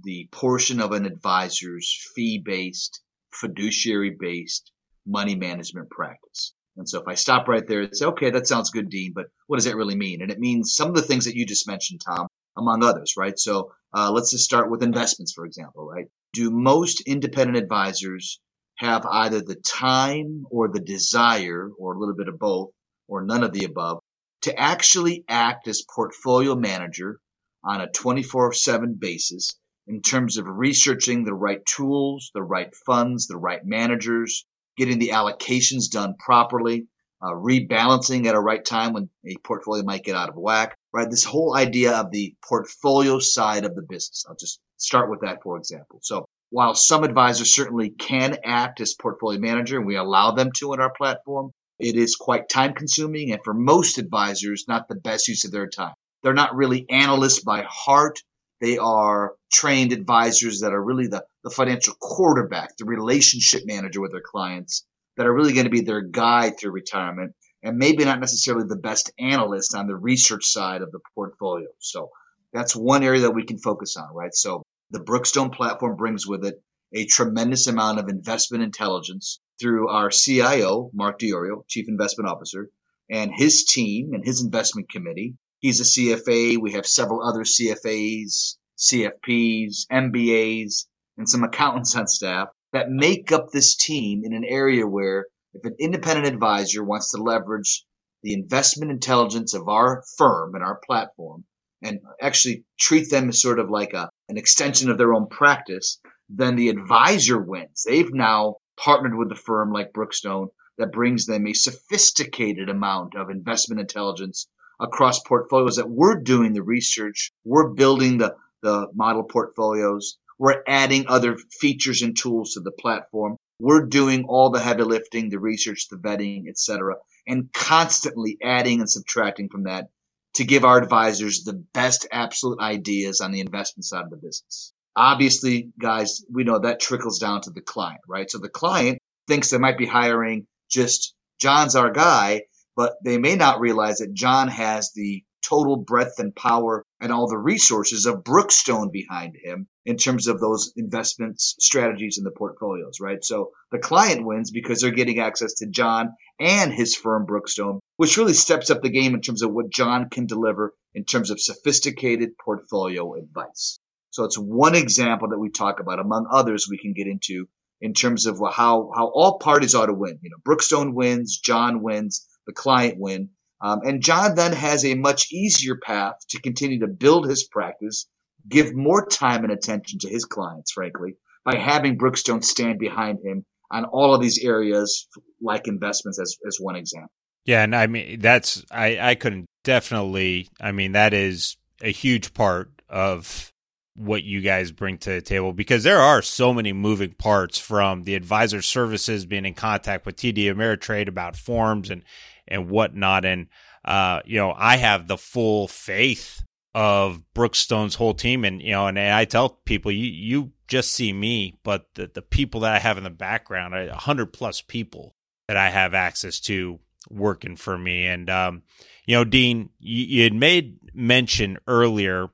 the 0.05 0.29
portion 0.31 0.81
of 0.81 0.93
an 0.93 1.07
advisor's 1.07 2.11
fee 2.15 2.43
based, 2.45 3.01
fiduciary 3.33 4.17
based 4.19 4.71
money 5.07 5.35
management 5.35 5.91
practice. 5.91 6.55
And 6.79 6.89
so 6.89 7.01
if 7.01 7.09
I 7.09 7.15
stop 7.15 7.49
right 7.49 7.67
there 7.67 7.83
and 7.83 7.97
say, 7.97 8.07
okay, 8.07 8.31
that 8.31 8.47
sounds 8.47 8.71
good, 8.71 8.89
Dean, 8.89 9.13
but 9.15 9.27
what 9.49 9.57
does 9.57 9.65
that 9.65 9.77
really 9.77 9.97
mean? 9.97 10.23
And 10.23 10.31
it 10.31 10.39
means 10.39 10.75
some 10.75 10.89
of 10.89 10.95
the 10.95 11.03
things 11.03 11.25
that 11.25 11.35
you 11.35 11.45
just 11.45 11.67
mentioned, 11.67 12.01
Tom, 12.07 12.29
among 12.57 12.85
others, 12.85 13.15
right? 13.17 13.39
So 13.39 13.73
uh, 13.93 14.13
let's 14.13 14.31
just 14.31 14.45
start 14.45 14.71
with 14.71 14.83
investments, 14.83 15.33
for 15.33 15.45
example, 15.45 15.87
right? 15.87 16.07
Do 16.33 16.51
most 16.51 17.03
independent 17.03 17.59
advisors 17.59 18.41
have 18.77 19.05
either 19.07 19.41
the 19.41 19.57
time 19.57 20.47
or 20.51 20.69
the 20.69 20.81
desire, 20.81 21.69
or 21.79 21.95
a 21.95 21.99
little 21.99 22.15
bit 22.15 22.29
of 22.29 22.39
both, 22.39 22.71
or 23.09 23.25
none 23.25 23.43
of 23.43 23.53
the 23.53 23.65
above, 23.65 23.99
to 24.43 24.57
actually 24.57 25.25
act 25.29 25.67
as 25.67 25.83
portfolio 25.95 26.55
manager 26.55 27.19
on 27.65 27.81
a 27.81 27.91
24 27.91 28.53
7 28.53 28.95
basis 28.95 29.59
in 29.89 30.01
terms 30.01 30.37
of 30.37 30.47
researching 30.47 31.25
the 31.25 31.35
right 31.35 31.65
tools, 31.67 32.31
the 32.35 32.43
right 32.43 32.73
funds, 32.87 33.27
the 33.27 33.37
right 33.37 33.65
managers, 33.65 34.47
getting 34.79 34.99
the 34.99 35.11
allocations 35.11 35.91
done 35.91 36.15
properly, 36.19 36.87
uh, 37.21 37.33
rebalancing 37.33 38.27
at 38.27 38.35
a 38.35 38.41
right 38.41 38.65
time 38.65 38.93
when 38.93 39.11
a 39.27 39.37
portfolio 39.45 39.85
might 39.85 40.05
get 40.05 40.17
out 40.17 40.29
of 40.29 40.37
whack, 40.37 40.77
right? 40.93 41.11
This 41.11 41.25
whole 41.25 41.57
idea 41.57 41.93
of 41.93 42.11
the 42.11 42.35
portfolio 42.49 43.19
side 43.19 43.65
of 43.65 43.75
the 43.75 43.83
business. 43.83 44.25
I'll 44.29 44.37
just 44.37 44.61
start 44.77 45.11
with 45.11 45.21
that, 45.21 45.43
for 45.43 45.57
example. 45.57 45.99
So 46.03 46.27
while 46.51 46.75
some 46.75 47.05
advisors 47.05 47.55
certainly 47.55 47.91
can 47.91 48.39
act 48.45 48.81
as 48.81 48.95
portfolio 48.95 49.41
manager 49.41 49.77
and 49.77 49.87
we 49.87 49.97
allow 49.97 50.31
them 50.31 50.51
to 50.59 50.73
in 50.73 50.81
our 50.81 50.93
platform, 50.97 51.51
it 51.79 51.97
is 51.97 52.17
quite 52.17 52.49
time 52.49 52.75
consuming 52.75 53.33
and 53.33 53.41
for 53.45 53.55
most 53.55 53.99
advisors, 53.99 54.65
not 54.67 54.89
the 54.89 54.95
best 54.95 55.29
use 55.29 55.45
of 55.45 55.53
their 55.53 55.69
time. 55.69 55.95
They're 56.23 56.35
not 56.35 56.57
really 56.57 56.89
analysts 56.89 57.45
by 57.45 57.65
heart. 57.69 58.21
They 58.61 58.79
are 58.79 59.35
trained 59.53 59.93
advisors 59.93 60.61
that 60.61 60.73
are 60.73 60.83
really 60.83 61.07
the, 61.07 61.25
the 61.45 61.51
financial 61.51 61.95
quarterback, 62.01 62.77
the 62.77 62.85
relationship 62.85 63.63
manager 63.65 64.01
with 64.01 64.13
their 64.13 64.23
clients 64.25 64.85
that 65.17 65.27
are 65.27 65.35
really 65.35 65.53
going 65.53 65.65
to 65.65 65.71
be 65.71 65.83
their 65.83 66.01
guide 66.03 66.59
through 66.59 66.73
retirement 66.73 67.35
and 67.63 67.77
maybe 67.77 68.05
not 68.05 68.21
necessarily 68.21 68.67
the 68.69 68.77
best 68.77 69.13
analyst 69.19 69.75
on 69.75 69.87
the 69.87 69.97
research 69.97 70.47
side 70.47 70.83
of 70.83 70.93
the 70.93 71.01
portfolio. 71.15 71.69
So 71.79 72.11
that's 72.53 72.75
one 72.75 73.03
area 73.03 73.23
that 73.23 73.35
we 73.35 73.45
can 73.45 73.59
focus 73.59 73.97
on, 73.97 74.15
right? 74.15 74.35
So 74.35 74.63
the 74.91 75.01
Brookstone 75.01 75.53
platform 75.53 75.97
brings 75.97 76.27
with 76.27 76.45
it 76.45 76.63
a 76.95 77.05
tremendous 77.05 77.67
amount 77.67 77.99
of 77.99 78.09
investment 78.09 78.63
intelligence 78.63 79.41
through 79.61 79.89
our 79.89 80.11
CIO, 80.11 80.91
Mark 80.95 81.19
Diorio, 81.19 81.65
Chief 81.69 81.89
Investment 81.89 82.31
Officer, 82.31 82.71
and 83.11 83.33
his 83.35 83.65
team 83.65 84.15
and 84.15 84.25
his 84.25 84.43
investment 84.43 84.89
committee. 84.91 85.35
He's 85.61 85.81
a 85.81 85.85
CFA. 85.85 86.59
We 86.59 86.73
have 86.73 86.87
several 86.87 87.27
other 87.27 87.43
CFAs, 87.43 88.57
CFPs, 88.79 89.87
MBAs, 89.91 90.87
and 91.17 91.29
some 91.29 91.43
accountants 91.43 91.97
on 91.97 92.07
staff 92.07 92.49
that 92.73 92.91
make 92.91 93.33
up 93.33 93.51
this 93.51 93.77
team 93.77 94.23
in 94.25 94.35
an 94.35 94.45
area 94.45 94.87
where 94.87 95.27
if 95.55 95.65
an 95.65 95.75
independent 95.81 96.29
advisor 96.29 96.85
wants 96.85 97.11
to 97.11 97.23
leverage 97.23 97.85
the 98.23 98.35
investment 98.35 98.93
intelligence 98.93 99.53
of 99.53 99.69
our 99.69 100.05
firm 100.17 100.55
and 100.55 100.63
our 100.63 100.81
platform 100.87 101.45
and 101.83 102.01
actually 102.21 102.65
treat 102.79 103.11
them 103.11 103.29
as 103.29 103.43
sort 103.43 103.59
of 103.59 103.69
like 103.69 103.95
a, 103.95 104.11
an 104.29 104.37
extension 104.37 104.91
of 104.91 104.99
their 104.99 105.13
own 105.13 105.27
practice, 105.29 106.01
then 106.29 106.55
the 106.55 106.69
advisor 106.69 107.39
wins. 107.39 107.83
They've 107.85 108.13
now 108.13 108.59
partnered 108.77 109.17
with 109.17 109.33
a 109.33 109.37
firm 109.37 109.73
like 109.73 109.93
Brookstone 109.93 110.49
that 110.77 110.93
brings 110.93 111.27
them 111.27 111.49
a 111.49 111.53
sophisticated 111.53 112.69
amount 112.69 113.17
of 113.17 113.31
investment 113.31 113.81
intelligence 113.81 114.47
across 114.81 115.21
portfolios 115.21 115.77
that 115.77 115.89
we're 115.89 116.21
doing 116.21 116.53
the 116.53 116.63
research, 116.63 117.33
we're 117.45 117.69
building 117.69 118.19
the, 118.19 118.37
the 118.63 118.89
model 118.95 119.25
portfolios, 119.25 120.19
we're 120.39 120.63
adding 120.67 121.07
other 121.09 121.37
features 121.61 122.03
and 122.03 122.17
tools 122.17 122.53
to 122.53 122.61
the 122.61 122.71
platform. 122.71 123.37
We're 123.61 123.87
doing 123.87 124.25
all 124.25 124.51
the 124.51 124.61
heavy 124.61 124.85
lifting, 124.85 125.31
the 125.31 125.41
research, 125.41 125.89
the 125.89 125.97
vetting, 125.97 126.49
etc., 126.49 126.95
and 127.27 127.53
constantly 127.53 128.39
adding 128.43 128.81
and 128.81 128.89
subtracting 128.89 129.49
from 129.49 129.65
that 129.65 129.89
to 130.35 130.45
give 130.45 130.65
our 130.65 130.79
advisors 130.79 131.43
the 131.43 131.65
best 131.75 132.07
absolute 132.13 132.61
ideas 132.61 133.21
on 133.21 133.33
the 133.33 133.41
investment 133.41 133.85
side 133.85 134.05
of 134.05 134.11
the 134.11 134.17
business. 134.17 134.73
Obviously, 134.95 135.73
guys, 135.81 136.25
we 136.33 136.45
know 136.45 136.61
that 136.61 136.81
trickles 136.81 137.19
down 137.19 137.41
to 137.43 137.51
the 137.51 137.61
client, 137.61 138.01
right? 138.07 138.31
So 138.31 138.39
the 138.39 138.49
client 138.49 138.99
thinks 139.27 139.51
they 139.51 139.59
might 139.59 139.79
be 139.79 139.87
hiring 139.87 140.47
just 140.71 141.15
John's 141.41 141.77
our 141.77 141.91
guy, 141.91 142.43
but 142.79 142.95
they 143.03 143.19
may 143.19 143.35
not 143.35 143.59
realize 143.59 143.99
that 143.99 144.15
John 144.15 144.47
has 144.47 144.93
the 144.95 145.25
total 145.43 145.75
breadth 145.75 146.21
and 146.21 146.33
power 146.33 146.85
and 147.01 147.11
all 147.11 147.27
the 147.27 147.37
resources 147.37 148.07
of 148.07 148.23
Brookstone 148.23 148.93
behind 148.93 149.35
him 149.35 149.67
in 149.85 149.97
terms 149.97 150.29
of 150.29 150.39
those 150.39 150.73
investments 150.77 151.57
strategies 151.59 152.19
in 152.19 152.25
the 152.25 152.31
portfolios, 152.31 153.01
right? 153.01 153.25
So 153.25 153.51
the 153.73 153.81
client 153.81 154.25
wins 154.25 154.53
because 154.53 154.81
they're 154.81 154.93
getting 154.93 155.19
access 155.19 155.55
to 155.55 155.67
John 155.67 156.11
and 156.39 156.73
his 156.73 156.95
firm 156.95 157.27
Brookstone, 157.27 157.81
which 157.97 158.17
really 158.17 158.33
steps 158.33 158.71
up 158.71 158.81
the 158.81 158.91
game 158.91 159.13
in 159.13 159.23
terms 159.23 159.43
of 159.43 159.51
what 159.51 159.73
John 159.73 160.09
can 160.09 160.27
deliver 160.27 160.73
in 160.95 161.05
terms 161.05 161.31
of 161.31 161.41
sophisticated 161.41 162.39
portfolio 162.39 163.15
advice. 163.15 163.81
So 164.11 164.23
it's 164.23 164.39
one 164.39 164.77
example 164.77 165.31
that 165.31 165.41
we 165.41 165.51
talk 165.51 165.81
about 165.81 165.99
among 165.99 166.29
others 166.31 166.69
we 166.71 166.79
can 166.79 166.93
get 166.93 167.09
into 167.09 167.49
in 167.81 167.93
terms 167.93 168.27
of 168.27 168.39
how, 168.39 168.93
how 168.95 169.09
all 169.09 169.39
parties 169.41 169.75
ought 169.75 169.87
to 169.87 169.95
win. 169.95 170.21
You 170.23 170.31
know, 170.31 170.37
Brookstone 170.45 170.95
wins, 170.95 171.41
John 171.43 171.83
wins, 171.83 172.28
the 172.49 172.55
client 172.55 172.97
win. 172.99 173.29
Um, 173.61 173.81
and 173.85 174.03
John 174.03 174.35
then 174.35 174.53
has 174.53 174.85
a 174.85 174.95
much 174.95 175.33
easier 175.33 175.77
path 175.77 176.15
to 176.31 176.41
continue 176.41 176.81
to 176.81 176.89
build 176.89 177.29
his 177.29 177.45
practice, 177.45 178.09
give 178.49 178.75
more 178.75 179.07
time 179.07 179.45
and 179.45 179.53
attention 179.53 180.01
to 180.01 180.09
his 180.09 180.25
clients, 180.25 180.73
frankly, 180.73 181.15
by 181.45 181.57
having 181.57 181.99
Brookstone 181.99 182.43
stand 182.43 182.79
behind 182.79 183.19
him 183.23 183.45
on 183.71 183.85
all 183.85 184.15
of 184.15 184.23
these 184.23 184.43
areas, 184.43 185.07
like 185.41 185.69
investments, 185.69 186.19
as, 186.19 186.37
as 186.47 186.57
one 186.59 186.77
example. 186.77 187.11
Yeah, 187.45 187.63
and 187.63 187.75
I 187.75 187.87
mean 187.87 188.21
that's 188.21 188.65
I 188.71 188.99
I 188.99 189.15
couldn't 189.15 189.47
definitely. 189.65 190.49
I 190.61 190.73
mean 190.73 190.93
that 190.93 191.15
is 191.15 191.57
a 191.81 191.91
huge 191.91 192.35
part 192.35 192.71
of 192.89 193.53
what 193.99 194.23
you 194.23 194.41
guys 194.41 194.71
bring 194.71 194.97
to 194.97 195.11
the 195.11 195.21
table 195.21 195.53
because 195.53 195.83
there 195.83 196.01
are 196.01 196.23
so 196.23 196.55
many 196.55 196.73
moving 196.73 197.13
parts 197.15 197.59
from 197.59 198.05
the 198.05 198.15
advisor 198.15 198.63
services 198.63 199.27
being 199.27 199.45
in 199.45 199.55
contact 199.55 200.07
with 200.07 200.17
TD 200.17 200.45
Ameritrade 200.45 201.09
about 201.09 201.37
forms 201.37 201.91
and 201.91 202.05
and 202.49 202.69
whatnot. 202.69 203.25
And, 203.25 203.49
uh, 203.85 204.21
you 204.25 204.39
know, 204.39 204.55
I 204.57 204.77
have 204.77 205.07
the 205.07 205.19
full 205.19 205.69
faith 205.69 206.43
of 206.75 207.23
Brookstone's 207.35 207.95
whole 207.95 208.15
team. 208.15 208.45
And, 208.45 208.61
you 208.61 208.73
know, 208.73 208.87
and 208.87 208.99
I 208.99 209.25
tell 209.25 209.49
people, 209.49 209.91
you, 209.93 210.07
you 210.07 210.53
just 210.67 210.93
see 210.93 211.13
me, 211.13 211.59
but 211.63 211.87
the, 211.95 212.11
the 212.13 212.23
people 212.23 212.61
that 212.61 212.75
I 212.75 212.79
have 212.79 212.99
in 212.99 213.05
the 213.05 213.11
background, 213.11 213.75
a 213.75 213.95
hundred 213.95 214.33
plus 214.33 214.61
people 214.61 215.15
that 215.47 215.57
I 215.57 215.71
have 215.71 215.95
access 215.95 216.41
to 216.41 216.79
working 217.09 217.57
for 217.57 217.77
me. 217.79 218.07
And, 218.07 218.29
um, 218.29 218.63
you 219.07 219.15
know, 219.15 219.25
Dean, 219.25 219.71
you, 219.79 220.05
you 220.05 220.23
had 220.25 220.35
made 220.35 220.79
mention 220.93 221.59
earlier 221.67 222.29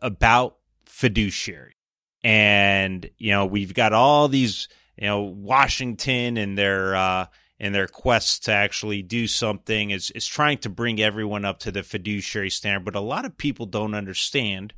about 0.00 0.56
fiduciary. 0.86 1.76
And, 2.22 3.10
you 3.18 3.32
know, 3.32 3.44
we've 3.44 3.74
got 3.74 3.92
all 3.92 4.28
these, 4.28 4.68
you 4.96 5.06
know, 5.06 5.20
Washington 5.20 6.38
and 6.38 6.56
their, 6.56 6.96
uh, 6.96 7.26
in 7.64 7.72
their 7.72 7.88
quest 7.88 8.44
to 8.44 8.52
actually 8.52 9.00
do 9.00 9.26
something 9.26 9.88
is, 9.90 10.10
is 10.10 10.26
trying 10.26 10.58
to 10.58 10.68
bring 10.68 11.00
everyone 11.00 11.46
up 11.46 11.58
to 11.58 11.72
the 11.72 11.82
fiduciary 11.82 12.50
standard. 12.50 12.84
But 12.84 12.94
a 12.94 13.00
lot 13.00 13.24
of 13.24 13.38
people 13.38 13.64
don't 13.64 13.94
understand 13.94 14.74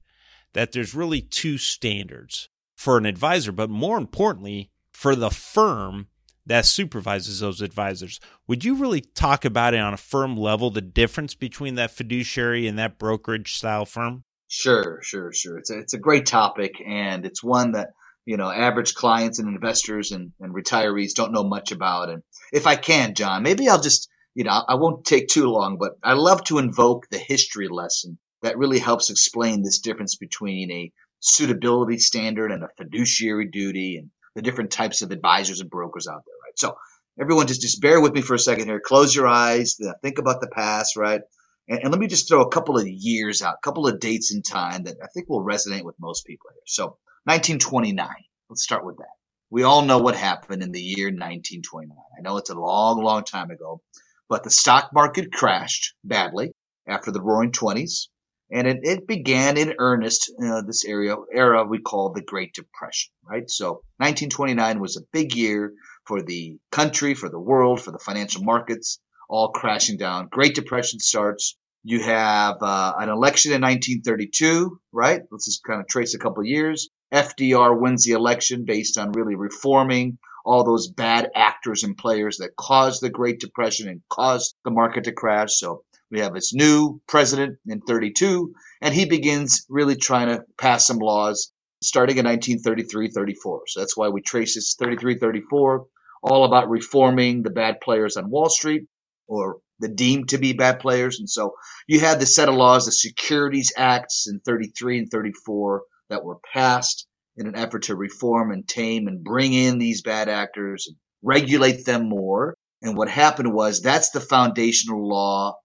that 0.52 0.70
there's 0.70 0.94
really 0.94 1.20
two 1.20 1.58
standards 1.58 2.48
for 2.76 2.96
an 2.96 3.04
advisor, 3.04 3.50
but 3.50 3.70
more 3.70 3.98
importantly, 3.98 4.70
for 4.92 5.16
the 5.16 5.30
firm 5.30 6.06
that 6.46 6.64
supervises 6.64 7.40
those 7.40 7.60
advisors. 7.60 8.20
Would 8.46 8.64
you 8.64 8.76
really 8.76 9.00
talk 9.00 9.44
about 9.44 9.74
it 9.74 9.80
on 9.80 9.92
a 9.92 9.96
firm 9.96 10.36
level, 10.36 10.70
the 10.70 10.80
difference 10.80 11.34
between 11.34 11.74
that 11.74 11.90
fiduciary 11.90 12.68
and 12.68 12.78
that 12.78 13.00
brokerage 13.00 13.56
style 13.56 13.84
firm? 13.84 14.22
Sure, 14.46 15.00
sure, 15.02 15.32
sure. 15.32 15.58
It's 15.58 15.72
a, 15.72 15.78
it's 15.80 15.94
a 15.94 15.98
great 15.98 16.26
topic, 16.26 16.80
and 16.86 17.26
it's 17.26 17.42
one 17.42 17.72
that 17.72 17.88
you 18.24 18.36
know 18.36 18.48
average 18.48 18.94
clients 18.94 19.40
and 19.40 19.48
investors 19.48 20.12
and, 20.12 20.30
and 20.38 20.54
retirees 20.54 21.14
don't 21.14 21.32
know 21.32 21.42
much 21.42 21.72
about. 21.72 22.10
And 22.10 22.22
if 22.56 22.66
I 22.66 22.74
can, 22.74 23.14
John, 23.14 23.42
maybe 23.42 23.68
I'll 23.68 23.82
just, 23.82 24.08
you 24.34 24.44
know, 24.44 24.62
I 24.66 24.76
won't 24.76 25.04
take 25.04 25.28
too 25.28 25.44
long, 25.46 25.76
but 25.76 25.92
I 26.02 26.14
love 26.14 26.42
to 26.44 26.56
invoke 26.56 27.06
the 27.10 27.18
history 27.18 27.68
lesson 27.68 28.18
that 28.42 28.56
really 28.56 28.78
helps 28.78 29.10
explain 29.10 29.62
this 29.62 29.80
difference 29.80 30.16
between 30.16 30.70
a 30.70 30.90
suitability 31.20 31.98
standard 31.98 32.52
and 32.52 32.64
a 32.64 32.70
fiduciary 32.78 33.48
duty 33.48 33.98
and 33.98 34.10
the 34.34 34.40
different 34.40 34.70
types 34.70 35.02
of 35.02 35.10
advisors 35.10 35.60
and 35.60 35.68
brokers 35.68 36.08
out 36.08 36.22
there, 36.26 36.34
right? 36.46 36.58
So 36.58 36.78
everyone 37.20 37.46
just, 37.46 37.60
just 37.60 37.82
bear 37.82 38.00
with 38.00 38.14
me 38.14 38.22
for 38.22 38.34
a 38.34 38.38
second 38.38 38.68
here. 38.68 38.80
Close 38.80 39.14
your 39.14 39.26
eyes. 39.26 39.76
Uh, 39.78 39.92
think 40.02 40.18
about 40.18 40.40
the 40.40 40.48
past, 40.48 40.96
right? 40.96 41.20
And, 41.68 41.80
and 41.80 41.90
let 41.90 42.00
me 42.00 42.06
just 42.06 42.26
throw 42.26 42.40
a 42.40 42.50
couple 42.50 42.78
of 42.78 42.88
years 42.88 43.42
out, 43.42 43.56
a 43.56 43.64
couple 43.64 43.86
of 43.86 44.00
dates 44.00 44.32
in 44.34 44.40
time 44.40 44.84
that 44.84 44.96
I 45.02 45.08
think 45.08 45.28
will 45.28 45.44
resonate 45.44 45.84
with 45.84 45.96
most 46.00 46.24
people 46.24 46.48
here. 46.54 46.62
So 46.66 46.96
1929. 47.24 48.08
Let's 48.48 48.62
start 48.62 48.86
with 48.86 48.96
that. 48.98 49.15
We 49.50 49.62
all 49.62 49.82
know 49.82 49.98
what 49.98 50.16
happened 50.16 50.62
in 50.62 50.72
the 50.72 50.80
year 50.80 51.06
1929. 51.06 51.96
I 52.18 52.20
know 52.22 52.36
it's 52.36 52.50
a 52.50 52.54
long, 52.54 53.02
long 53.02 53.24
time 53.24 53.50
ago, 53.50 53.80
but 54.28 54.42
the 54.42 54.50
stock 54.50 54.90
market 54.92 55.32
crashed 55.32 55.94
badly 56.02 56.52
after 56.86 57.12
the 57.12 57.22
roaring 57.22 57.52
20s. 57.52 58.08
And 58.50 58.66
it, 58.68 58.80
it 58.82 59.06
began 59.08 59.56
in 59.56 59.74
earnest, 59.78 60.30
this 60.66 60.84
area, 60.84 61.16
era 61.32 61.64
we 61.64 61.80
call 61.80 62.12
the 62.12 62.22
Great 62.22 62.54
Depression, 62.54 63.12
right? 63.28 63.48
So 63.50 63.82
1929 63.98 64.80
was 64.80 64.96
a 64.96 65.06
big 65.12 65.34
year 65.34 65.72
for 66.06 66.22
the 66.22 66.58
country, 66.70 67.14
for 67.14 67.28
the 67.28 67.40
world, 67.40 67.80
for 67.80 67.90
the 67.90 67.98
financial 67.98 68.44
markets, 68.44 69.00
all 69.28 69.50
crashing 69.50 69.96
down. 69.96 70.28
Great 70.30 70.54
Depression 70.54 71.00
starts. 71.00 71.56
You 71.82 72.02
have 72.02 72.56
uh, 72.62 72.94
an 72.98 73.08
election 73.08 73.52
in 73.52 73.62
1932, 73.62 74.80
right? 74.92 75.22
Let's 75.30 75.46
just 75.46 75.64
kind 75.64 75.80
of 75.80 75.88
trace 75.88 76.14
a 76.14 76.18
couple 76.18 76.44
years. 76.44 76.88
FDR 77.12 77.78
wins 77.78 78.04
the 78.04 78.12
election 78.12 78.64
based 78.64 78.98
on 78.98 79.12
really 79.12 79.34
reforming 79.34 80.18
all 80.44 80.64
those 80.64 80.88
bad 80.88 81.30
actors 81.34 81.82
and 81.82 81.96
players 81.96 82.38
that 82.38 82.56
caused 82.56 83.02
the 83.02 83.10
Great 83.10 83.40
Depression 83.40 83.88
and 83.88 84.00
caused 84.08 84.54
the 84.64 84.70
market 84.70 85.04
to 85.04 85.12
crash. 85.12 85.58
So 85.58 85.82
we 86.10 86.20
have 86.20 86.34
this 86.34 86.54
new 86.54 87.00
president 87.08 87.58
in 87.66 87.80
32, 87.80 88.54
and 88.80 88.94
he 88.94 89.06
begins 89.06 89.66
really 89.68 89.96
trying 89.96 90.28
to 90.28 90.44
pass 90.56 90.86
some 90.86 90.98
laws 90.98 91.52
starting 91.82 92.18
in 92.18 92.24
1933 92.24 93.10
34. 93.10 93.62
So 93.66 93.80
that's 93.80 93.96
why 93.96 94.08
we 94.08 94.22
trace 94.22 94.54
this 94.54 94.76
33 94.78 95.18
34, 95.18 95.86
all 96.22 96.44
about 96.44 96.70
reforming 96.70 97.42
the 97.42 97.50
bad 97.50 97.80
players 97.80 98.16
on 98.16 98.30
Wall 98.30 98.48
Street 98.48 98.86
or 99.26 99.58
the 99.80 99.88
deemed 99.88 100.30
to 100.30 100.38
be 100.38 100.52
bad 100.52 100.78
players. 100.78 101.18
And 101.18 101.28
so 101.28 101.54
you 101.86 102.00
had 102.00 102.20
the 102.20 102.26
set 102.26 102.48
of 102.48 102.54
laws, 102.54 102.86
the 102.86 102.92
Securities 102.92 103.72
Acts 103.76 104.26
in 104.28 104.40
33 104.40 105.00
and 105.00 105.10
34 105.10 105.82
that 106.08 106.24
were 106.24 106.38
passed 106.52 107.06
in 107.36 107.46
an 107.46 107.56
effort 107.56 107.84
to 107.84 107.96
reform 107.96 108.50
and 108.50 108.66
tame 108.66 109.08
and 109.08 109.22
bring 109.22 109.52
in 109.52 109.78
these 109.78 110.02
bad 110.02 110.28
actors 110.28 110.86
and 110.88 110.96
regulate 111.22 111.84
them 111.84 112.08
more. 112.08 112.54
And 112.82 112.96
what 112.96 113.08
happened 113.08 113.52
was 113.52 113.80
that's 113.80 114.10
the 114.10 114.20
foundational 114.20 115.06
law 115.08 115.58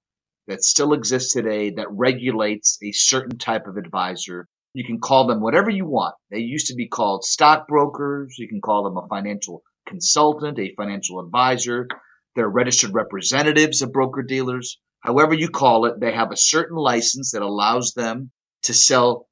that 0.47 0.63
still 0.63 0.93
exists 0.93 1.33
today 1.33 1.71
that 1.71 1.87
regulates 1.91 2.77
a 2.83 2.91
certain 2.91 3.37
type 3.37 3.67
of 3.67 3.77
advisor. 3.77 4.47
You 4.73 4.85
can 4.85 4.99
call 4.99 5.27
them 5.27 5.41
whatever 5.41 5.69
you 5.69 5.85
want. 5.85 6.15
They 6.29 6.39
used 6.39 6.67
to 6.67 6.75
be 6.75 6.87
called 6.87 7.23
stockbrokers. 7.23 8.35
You 8.37 8.47
can 8.47 8.61
call 8.61 8.83
them 8.83 8.97
a 8.97 9.07
financial 9.07 9.63
consultant, 9.87 10.59
a 10.59 10.73
financial 10.75 11.19
advisor. 11.19 11.87
They're 12.35 12.49
registered 12.49 12.93
representatives 12.93 13.81
of 13.81 13.91
broker 13.91 14.23
dealers. 14.23 14.79
However 15.01 15.33
you 15.33 15.49
call 15.49 15.85
it, 15.85 15.99
they 15.99 16.13
have 16.13 16.31
a 16.31 16.37
certain 16.37 16.77
license 16.77 17.31
that 17.31 17.41
allows 17.41 17.93
them 17.93 18.31
to 18.63 18.73
sell 18.73 19.27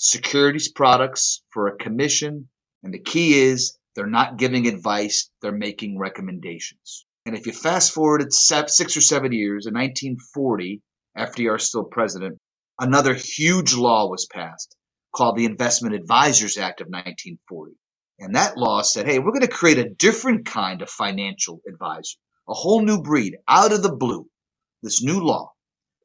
securities 0.00 0.72
products 0.72 1.42
for 1.50 1.68
a 1.68 1.76
commission. 1.76 2.48
And 2.82 2.92
the 2.92 2.98
key 2.98 3.38
is 3.38 3.76
they're 3.94 4.06
not 4.06 4.38
giving 4.38 4.66
advice, 4.66 5.30
they're 5.42 5.52
making 5.52 5.98
recommendations. 5.98 7.04
And 7.26 7.36
if 7.36 7.46
you 7.46 7.52
fast 7.52 7.92
forward 7.92 8.32
six 8.32 8.96
or 8.96 9.00
seven 9.02 9.32
years, 9.32 9.66
in 9.66 9.74
1940, 9.74 10.80
FDR 11.16 11.60
still 11.60 11.84
president, 11.84 12.38
another 12.80 13.12
huge 13.12 13.74
law 13.74 14.08
was 14.08 14.26
passed 14.26 14.74
called 15.14 15.36
the 15.36 15.44
Investment 15.44 15.94
Advisors 15.94 16.56
Act 16.56 16.80
of 16.80 16.86
1940. 16.86 17.74
And 18.20 18.36
that 18.36 18.56
law 18.56 18.80
said, 18.80 19.06
hey, 19.06 19.18
we're 19.18 19.32
going 19.32 19.40
to 19.42 19.48
create 19.48 19.78
a 19.78 19.90
different 19.90 20.46
kind 20.46 20.80
of 20.80 20.88
financial 20.88 21.60
advisor, 21.68 22.16
a 22.48 22.54
whole 22.54 22.82
new 22.82 23.02
breed 23.02 23.36
out 23.46 23.72
of 23.72 23.82
the 23.82 23.94
blue, 23.94 24.26
this 24.82 25.02
new 25.02 25.20
law. 25.20 25.52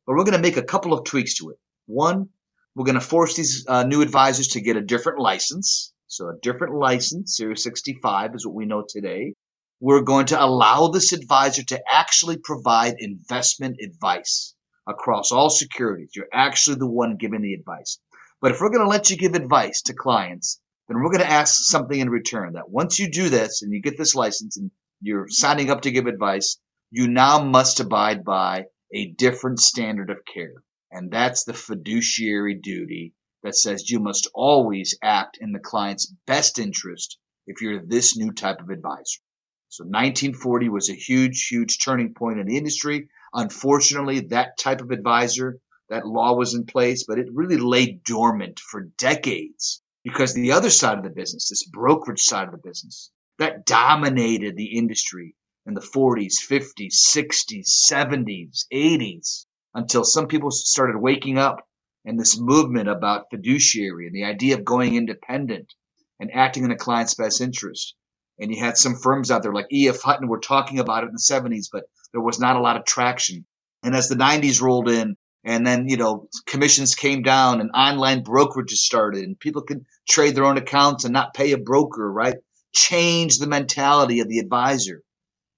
But 0.05 0.17
we're 0.17 0.25
going 0.25 0.33
to 0.33 0.39
make 0.39 0.57
a 0.57 0.63
couple 0.63 0.91
of 0.91 1.05
tweaks 1.05 1.35
to 1.35 1.51
it. 1.51 1.57
One, 1.85 2.29
we're 2.75 2.85
going 2.85 2.95
to 2.95 3.01
force 3.01 3.35
these 3.35 3.65
uh, 3.67 3.83
new 3.83 4.01
advisors 4.01 4.49
to 4.49 4.61
get 4.61 4.77
a 4.77 4.81
different 4.81 5.19
license. 5.19 5.93
So 6.07 6.27
a 6.29 6.39
different 6.41 6.75
license, 6.75 7.37
Series 7.37 7.63
65 7.63 8.35
is 8.35 8.45
what 8.45 8.55
we 8.55 8.65
know 8.65 8.83
today 8.87 9.33
we're 9.79 10.01
going 10.01 10.27
to 10.27 10.43
allow 10.43 10.87
this 10.87 11.11
advisor 11.13 11.63
to 11.63 11.81
actually 11.91 12.37
provide 12.37 12.95
investment 12.99 13.77
advice 13.83 14.55
across 14.87 15.31
all 15.31 15.49
securities. 15.49 16.11
You're 16.15 16.29
actually 16.33 16.77
the 16.77 16.89
one 16.89 17.17
giving 17.17 17.41
the 17.41 17.53
advice. 17.53 17.99
But 18.41 18.51
if 18.51 18.61
we're 18.61 18.69
going 18.69 18.85
to 18.85 18.89
let 18.89 19.09
you 19.09 19.17
give 19.17 19.33
advice 19.33 19.81
to 19.83 19.93
clients, 19.93 20.59
then 20.87 20.97
we're 20.97 21.11
going 21.11 21.25
to 21.25 21.31
ask 21.31 21.63
something 21.65 21.99
in 21.99 22.09
return 22.09 22.53
that 22.53 22.69
once 22.69 22.99
you 22.99 23.11
do 23.11 23.29
this 23.29 23.61
and 23.61 23.73
you 23.73 23.81
get 23.81 23.97
this 23.97 24.15
license 24.15 24.57
and 24.57 24.71
you're 25.01 25.27
signing 25.29 25.69
up 25.69 25.81
to 25.81 25.91
give 25.91 26.05
advice, 26.05 26.57
you 26.91 27.07
now 27.07 27.43
must 27.43 27.79
abide 27.79 28.23
by 28.23 28.65
a 28.93 29.11
different 29.11 29.59
standard 29.59 30.09
of 30.09 30.17
care. 30.31 30.53
And 30.91 31.11
that's 31.11 31.43
the 31.43 31.53
fiduciary 31.53 32.55
duty 32.55 33.13
that 33.43 33.55
says 33.55 33.89
you 33.89 33.99
must 33.99 34.27
always 34.33 34.97
act 35.03 35.37
in 35.39 35.51
the 35.51 35.59
client's 35.59 36.11
best 36.25 36.57
interest 36.59 37.17
if 37.47 37.61
you're 37.61 37.85
this 37.85 38.17
new 38.17 38.31
type 38.31 38.59
of 38.59 38.69
advisor. 38.69 39.21
So 39.69 39.83
1940 39.83 40.69
was 40.69 40.89
a 40.89 40.95
huge, 40.95 41.47
huge 41.47 41.83
turning 41.83 42.13
point 42.13 42.39
in 42.39 42.47
the 42.47 42.57
industry. 42.57 43.09
Unfortunately, 43.33 44.21
that 44.21 44.57
type 44.57 44.81
of 44.81 44.91
advisor, 44.91 45.59
that 45.89 46.07
law 46.07 46.33
was 46.33 46.53
in 46.55 46.65
place, 46.65 47.03
but 47.07 47.19
it 47.19 47.27
really 47.33 47.57
lay 47.57 47.99
dormant 48.05 48.59
for 48.59 48.89
decades 48.97 49.81
because 50.03 50.33
the 50.33 50.53
other 50.53 50.69
side 50.69 50.97
of 50.97 51.03
the 51.03 51.09
business, 51.09 51.49
this 51.49 51.67
brokerage 51.67 52.21
side 52.21 52.47
of 52.47 52.51
the 52.51 52.67
business, 52.67 53.11
that 53.37 53.65
dominated 53.65 54.55
the 54.55 54.77
industry 54.77 55.35
in 55.65 55.73
the 55.73 55.81
40s, 55.81 56.35
50s, 56.47 56.93
60s, 56.93 57.67
70s, 57.91 58.65
80s, 58.71 59.44
until 59.75 60.03
some 60.03 60.27
people 60.27 60.49
started 60.49 60.97
waking 60.97 61.37
up 61.37 61.67
and 62.05 62.19
this 62.19 62.39
movement 62.39 62.89
about 62.89 63.29
fiduciary 63.29 64.07
and 64.07 64.15
the 64.15 64.23
idea 64.25 64.55
of 64.57 64.65
going 64.65 64.95
independent 64.95 65.71
and 66.19 66.31
acting 66.33 66.63
in 66.63 66.71
a 66.71 66.77
client's 66.77 67.13
best 67.13 67.41
interest 67.41 67.95
and 68.39 68.53
you 68.53 68.59
had 68.59 68.77
some 68.77 68.95
firms 68.95 69.31
out 69.31 69.43
there 69.43 69.53
like 69.53 69.67
EF 69.71 70.01
Hutton 70.01 70.27
were 70.27 70.39
talking 70.39 70.79
about 70.79 71.03
it 71.03 71.07
in 71.07 71.13
the 71.13 71.19
70s, 71.19 71.67
but 71.71 71.85
there 72.11 72.21
was 72.21 72.39
not 72.39 72.55
a 72.55 72.61
lot 72.61 72.77
of 72.77 72.85
traction. 72.85 73.45
And 73.83 73.95
as 73.95 74.09
the 74.09 74.15
90s 74.15 74.61
rolled 74.61 74.89
in, 74.89 75.15
and 75.43 75.65
then 75.65 75.87
you 75.87 75.97
know 75.97 76.27
commissions 76.47 76.95
came 76.95 77.21
down, 77.21 77.61
and 77.61 77.69
online 77.71 78.23
brokerages 78.23 78.77
started, 78.77 79.23
and 79.23 79.39
people 79.39 79.61
could 79.61 79.85
trade 80.09 80.35
their 80.35 80.45
own 80.45 80.57
accounts 80.57 81.05
and 81.05 81.13
not 81.13 81.33
pay 81.33 81.51
a 81.51 81.57
broker, 81.57 82.11
right? 82.11 82.37
Change 82.73 83.37
the 83.37 83.47
mentality 83.47 84.19
of 84.19 84.27
the 84.27 84.39
advisor. 84.39 85.01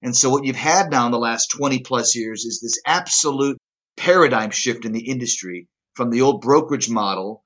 And 0.01 0.15
so 0.15 0.29
what 0.29 0.43
you've 0.43 0.55
had 0.55 0.91
now 0.91 1.05
in 1.05 1.11
the 1.11 1.17
last 1.17 1.47
20 1.47 1.79
plus 1.79 2.15
years 2.15 2.45
is 2.45 2.59
this 2.61 2.79
absolute 2.85 3.56
paradigm 3.97 4.51
shift 4.51 4.85
in 4.85 4.93
the 4.93 5.09
industry 5.09 5.67
from 5.95 6.11
the 6.11 6.21
old 6.21 6.41
brokerage 6.41 6.89
model 6.89 7.43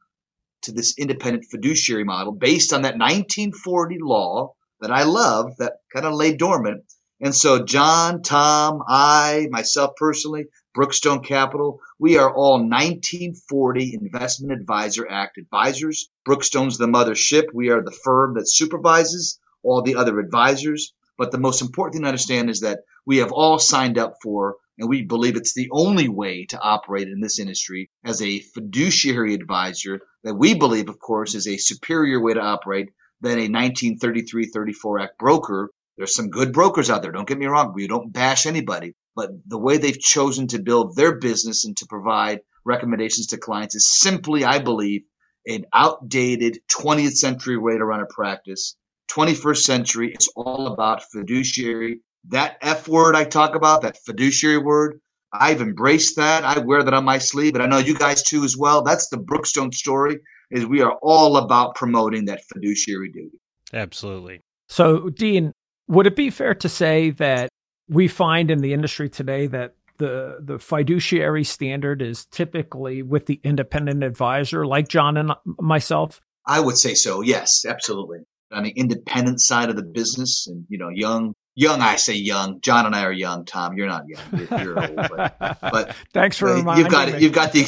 to 0.64 0.72
this 0.72 0.98
independent 0.98 1.46
fiduciary 1.50 2.04
model 2.04 2.34
based 2.34 2.74
on 2.74 2.84
that 2.84 2.98
1940 2.98 3.98
law 4.02 4.54
that 4.82 4.92
I 4.92 5.04
love 5.04 5.58
that 5.58 5.78
kind 5.94 6.06
of 6.06 6.14
lay 6.14 6.36
dormant. 6.36 6.84
And 7.20 7.34
so 7.36 7.64
John, 7.64 8.22
Tom, 8.24 8.82
I, 8.88 9.48
myself 9.52 9.92
personally, 9.96 10.46
Brookstone 10.76 11.24
Capital, 11.24 11.80
we 12.00 12.18
are 12.18 12.34
all 12.34 12.54
1940 12.54 14.00
Investment 14.02 14.60
Advisor 14.60 15.08
Act 15.08 15.38
advisors. 15.38 16.10
Brookstone's 16.28 16.78
the 16.78 16.88
mothership. 16.88 17.46
We 17.54 17.70
are 17.70 17.84
the 17.84 17.92
firm 18.04 18.36
that 18.36 18.50
supervises 18.50 19.40
all 19.64 19.82
the 19.82 19.96
other 19.96 20.20
advisors. 20.20 20.94
But 21.18 21.32
the 21.32 21.38
most 21.38 21.62
important 21.62 21.94
thing 21.96 22.02
to 22.04 22.08
understand 22.08 22.50
is 22.50 22.62
that 22.62 22.80
we 23.06 23.18
have 23.18 23.32
all 23.32 23.60
signed 23.60 23.98
up 24.00 24.16
for, 24.24 24.56
and 24.82 24.89
we 24.89 25.04
believe 25.04 25.36
it's 25.36 25.54
the 25.54 25.70
only 25.72 26.10
way 26.10 26.46
to 26.48 26.60
operate 26.60 27.08
in 27.08 27.22
this 27.22 27.38
industry 27.38 27.91
as 28.04 28.20
a 28.20 28.39
fiduciary 28.39 29.36
advisor 29.36 30.02
that 30.24 30.34
we 30.34 30.56
believe, 30.56 30.89
of 30.89 30.98
course, 30.98 31.36
is 31.36 31.48
a 31.48 31.58
superior 31.58 32.20
way 32.20 32.34
to 32.34 32.41
operate 32.41 32.89
than 33.22 33.38
a 33.38 33.48
1933-34 33.48 35.04
Act 35.04 35.20
broker. 35.20 35.70
There's 35.98 36.15
some 36.15 36.32
good 36.32 36.52
brokers 36.52 36.89
out 36.89 37.04
there. 37.04 37.12
Don't 37.12 37.28
get 37.28 37.38
me 37.38 37.46
wrong. 37.46 37.74
We 37.76 37.88
don't 37.88 38.12
bash 38.12 38.48
anybody, 38.48 38.96
but 39.15 39.30
the 39.46 39.60
way 39.60 39.78
they've 39.78 40.00
chosen 40.00 40.48
to 40.48 40.60
build 40.60 40.96
their 40.96 41.20
business 41.20 41.63
and 41.63 41.78
to 41.78 41.86
provide 41.86 42.39
recommendations 42.65 43.28
to 43.28 43.38
clients 43.38 43.76
is 43.76 43.88
simply, 43.88 44.44
I 44.44 44.58
believe, 44.58 45.04
an 45.46 45.65
outdated 45.72 46.58
20th 46.76 47.17
century 47.17 47.58
way 47.58 47.78
to 47.78 47.86
run 47.86 48.02
a 48.02 48.08
practice. 48.08 48.76
21st 49.12 49.58
century, 49.58 50.12
it's 50.12 50.30
all 50.36 50.74
about 50.74 51.04
fiduciary. 51.04 52.00
That 52.30 52.58
F 52.62 52.88
word 52.88 53.16
I 53.16 53.24
talk 53.24 53.56
about, 53.56 53.82
that 53.82 53.98
fiduciary 54.06 54.60
word, 54.60 55.00
I've 55.34 55.62
embraced 55.62 56.18
that. 56.18 56.44
I 56.44 56.60
wear 56.60 56.84
that 56.84 56.94
on 56.94 57.06
my 57.06 57.18
sleeve, 57.18 57.54
but 57.54 57.62
I 57.62 57.66
know 57.66 57.78
you 57.78 57.98
guys 57.98 58.22
too 58.22 58.44
as 58.44 58.56
well. 58.58 58.84
That's 58.84 59.10
the 59.10 59.18
Brookstone 59.18 59.74
story 59.74 60.20
is 60.52 60.66
we 60.66 60.82
are 60.82 60.98
all 61.02 61.38
about 61.38 61.76
promoting 61.76 62.26
that 62.26 62.44
fiduciary 62.54 63.12
duty. 63.12 63.40
Absolutely. 63.74 64.42
So, 64.68 65.10
Dean, 65.10 65.54
would 65.88 66.08
it 66.08 66.16
be 66.16 66.30
fair 66.30 66.54
to 66.56 66.70
say 66.70 67.12
that 67.12 67.50
we 67.88 68.08
find 68.08 68.52
in 68.52 68.60
the 68.60 68.74
industry 68.74 69.10
today 69.10 69.48
that 69.48 69.76
the 69.98 70.40
the 70.42 70.58
fiduciary 70.60 71.44
standard 71.44 72.02
is 72.02 72.26
typically 72.26 73.04
with 73.04 73.26
the 73.28 73.40
independent 73.44 74.04
advisor, 74.04 74.66
like 74.66 74.88
John 74.88 75.18
and 75.18 75.34
myself? 75.60 76.20
I 76.46 76.60
would 76.60 76.78
say 76.78 76.96
so. 76.96 77.22
Yes, 77.22 77.66
absolutely. 77.66 78.20
On 78.52 78.64
the 78.64 78.72
independent 78.72 79.40
side 79.40 79.70
of 79.70 79.76
the 79.76 79.84
business, 79.84 80.48
and 80.48 80.66
you 80.70 80.78
know, 80.78 80.90
young 80.90 81.34
young. 81.56 81.82
I 81.82 81.96
say 81.96 82.16
young. 82.16 82.62
John 82.62 82.86
and 82.86 82.96
I 82.96 83.04
are 83.04 83.12
young. 83.12 83.46
Tom, 83.46 83.76
you're 83.76 83.88
not 83.88 84.04
young. 84.08 84.22
You're, 84.32 84.62
you're 84.62 84.80
old, 84.80 84.96
but, 84.96 85.60
but 85.62 85.96
thanks 86.14 86.38
for 86.38 86.62
but 86.64 86.78
you've 86.78 86.90
got 86.90 87.12
me. 87.12 87.20
you've 87.20 87.34
got 87.34 87.52
the 87.52 87.66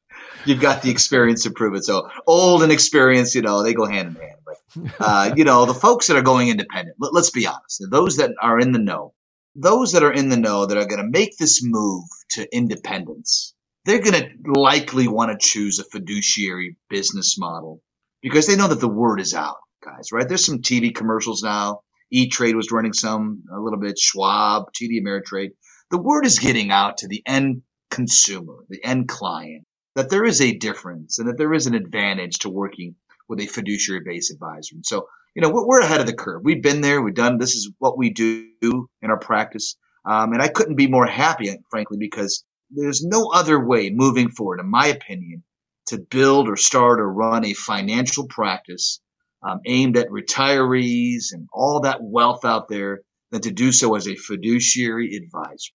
you've 0.46 0.60
got 0.60 0.82
the 0.82 0.90
experience 0.90 1.42
to 1.44 1.50
prove 1.50 1.74
it. 1.74 1.84
So 1.84 2.08
old 2.26 2.62
and 2.62 2.72
experience, 2.72 3.34
you 3.34 3.42
know, 3.42 3.62
they 3.62 3.74
go 3.74 3.86
hand 3.86 4.08
in 4.08 4.22
hand. 4.22 4.36
But 4.44 4.56
uh, 5.00 5.32
you 5.36 5.44
know, 5.44 5.66
the 5.66 5.74
folks 5.74 6.06
that 6.06 6.16
are 6.16 6.22
going 6.22 6.48
independent. 6.48 6.96
Let, 6.98 7.14
let's 7.14 7.30
be 7.30 7.46
honest. 7.46 7.84
Those 7.90 8.16
that 8.18 8.32
are 8.40 8.58
in 8.58 8.72
the 8.72 8.78
know, 8.78 9.12
those 9.54 9.92
that 9.92 10.02
are 10.02 10.12
in 10.12 10.28
the 10.28 10.36
know 10.36 10.66
that 10.66 10.76
are 10.76 10.86
going 10.86 11.02
to 11.02 11.10
make 11.10 11.36
this 11.36 11.60
move 11.62 12.04
to 12.30 12.46
independence, 12.54 13.54
they're 13.84 14.00
going 14.02 14.20
to 14.20 14.60
likely 14.60 15.08
want 15.08 15.30
to 15.30 15.46
choose 15.46 15.78
a 15.78 15.84
fiduciary 15.84 16.76
business 16.88 17.36
model 17.38 17.80
because 18.22 18.46
they 18.46 18.56
know 18.56 18.68
that 18.68 18.80
the 18.80 18.88
word 18.88 19.20
is 19.20 19.34
out, 19.34 19.56
guys. 19.84 20.12
Right? 20.12 20.26
There's 20.26 20.44
some 20.44 20.58
TV 20.58 20.94
commercials 20.94 21.42
now. 21.42 21.80
E 22.10 22.28
Trade 22.28 22.56
was 22.56 22.70
running 22.70 22.92
some 22.92 23.44
a 23.52 23.60
little 23.60 23.80
bit. 23.80 23.98
Schwab, 23.98 24.72
TD 24.72 25.02
Ameritrade. 25.02 25.50
The 25.90 25.98
word 25.98 26.26
is 26.26 26.38
getting 26.38 26.70
out 26.70 26.98
to 26.98 27.08
the 27.08 27.22
end 27.26 27.62
consumer, 27.90 28.64
the 28.68 28.84
end 28.84 29.08
client 29.08 29.64
that 29.96 30.10
there 30.10 30.24
is 30.24 30.40
a 30.40 30.56
difference 30.56 31.18
and 31.18 31.28
that 31.28 31.38
there 31.38 31.54
is 31.54 31.66
an 31.66 31.74
advantage 31.74 32.40
to 32.40 32.50
working 32.50 32.94
with 33.28 33.40
a 33.40 33.46
fiduciary 33.46 34.02
based 34.04 34.30
advisor. 34.30 34.74
And 34.76 34.86
so, 34.86 35.08
you 35.34 35.42
know, 35.42 35.50
we're 35.50 35.80
ahead 35.80 36.00
of 36.00 36.06
the 36.06 36.14
curve. 36.14 36.42
We've 36.44 36.62
been 36.62 36.82
there. 36.82 37.02
We've 37.02 37.14
done, 37.14 37.38
this 37.38 37.54
is 37.54 37.72
what 37.78 37.98
we 37.98 38.10
do 38.10 38.46
in 38.60 39.10
our 39.10 39.18
practice. 39.18 39.76
Um, 40.04 40.32
and 40.32 40.42
I 40.42 40.48
couldn't 40.48 40.76
be 40.76 40.86
more 40.86 41.06
happy, 41.06 41.52
frankly, 41.70 41.96
because 41.98 42.44
there's 42.70 43.02
no 43.02 43.30
other 43.32 43.58
way 43.58 43.90
moving 43.90 44.30
forward, 44.30 44.60
in 44.60 44.70
my 44.70 44.86
opinion, 44.86 45.42
to 45.86 45.98
build 45.98 46.48
or 46.48 46.56
start 46.56 47.00
or 47.00 47.10
run 47.10 47.44
a 47.44 47.54
financial 47.54 48.26
practice 48.28 49.00
um, 49.46 49.60
aimed 49.64 49.96
at 49.96 50.08
retirees 50.08 51.32
and 51.32 51.48
all 51.52 51.80
that 51.80 51.98
wealth 52.00 52.44
out 52.44 52.68
there 52.68 53.02
than 53.30 53.42
to 53.42 53.50
do 53.50 53.72
so 53.72 53.94
as 53.94 54.08
a 54.08 54.16
fiduciary 54.16 55.16
advisor. 55.16 55.72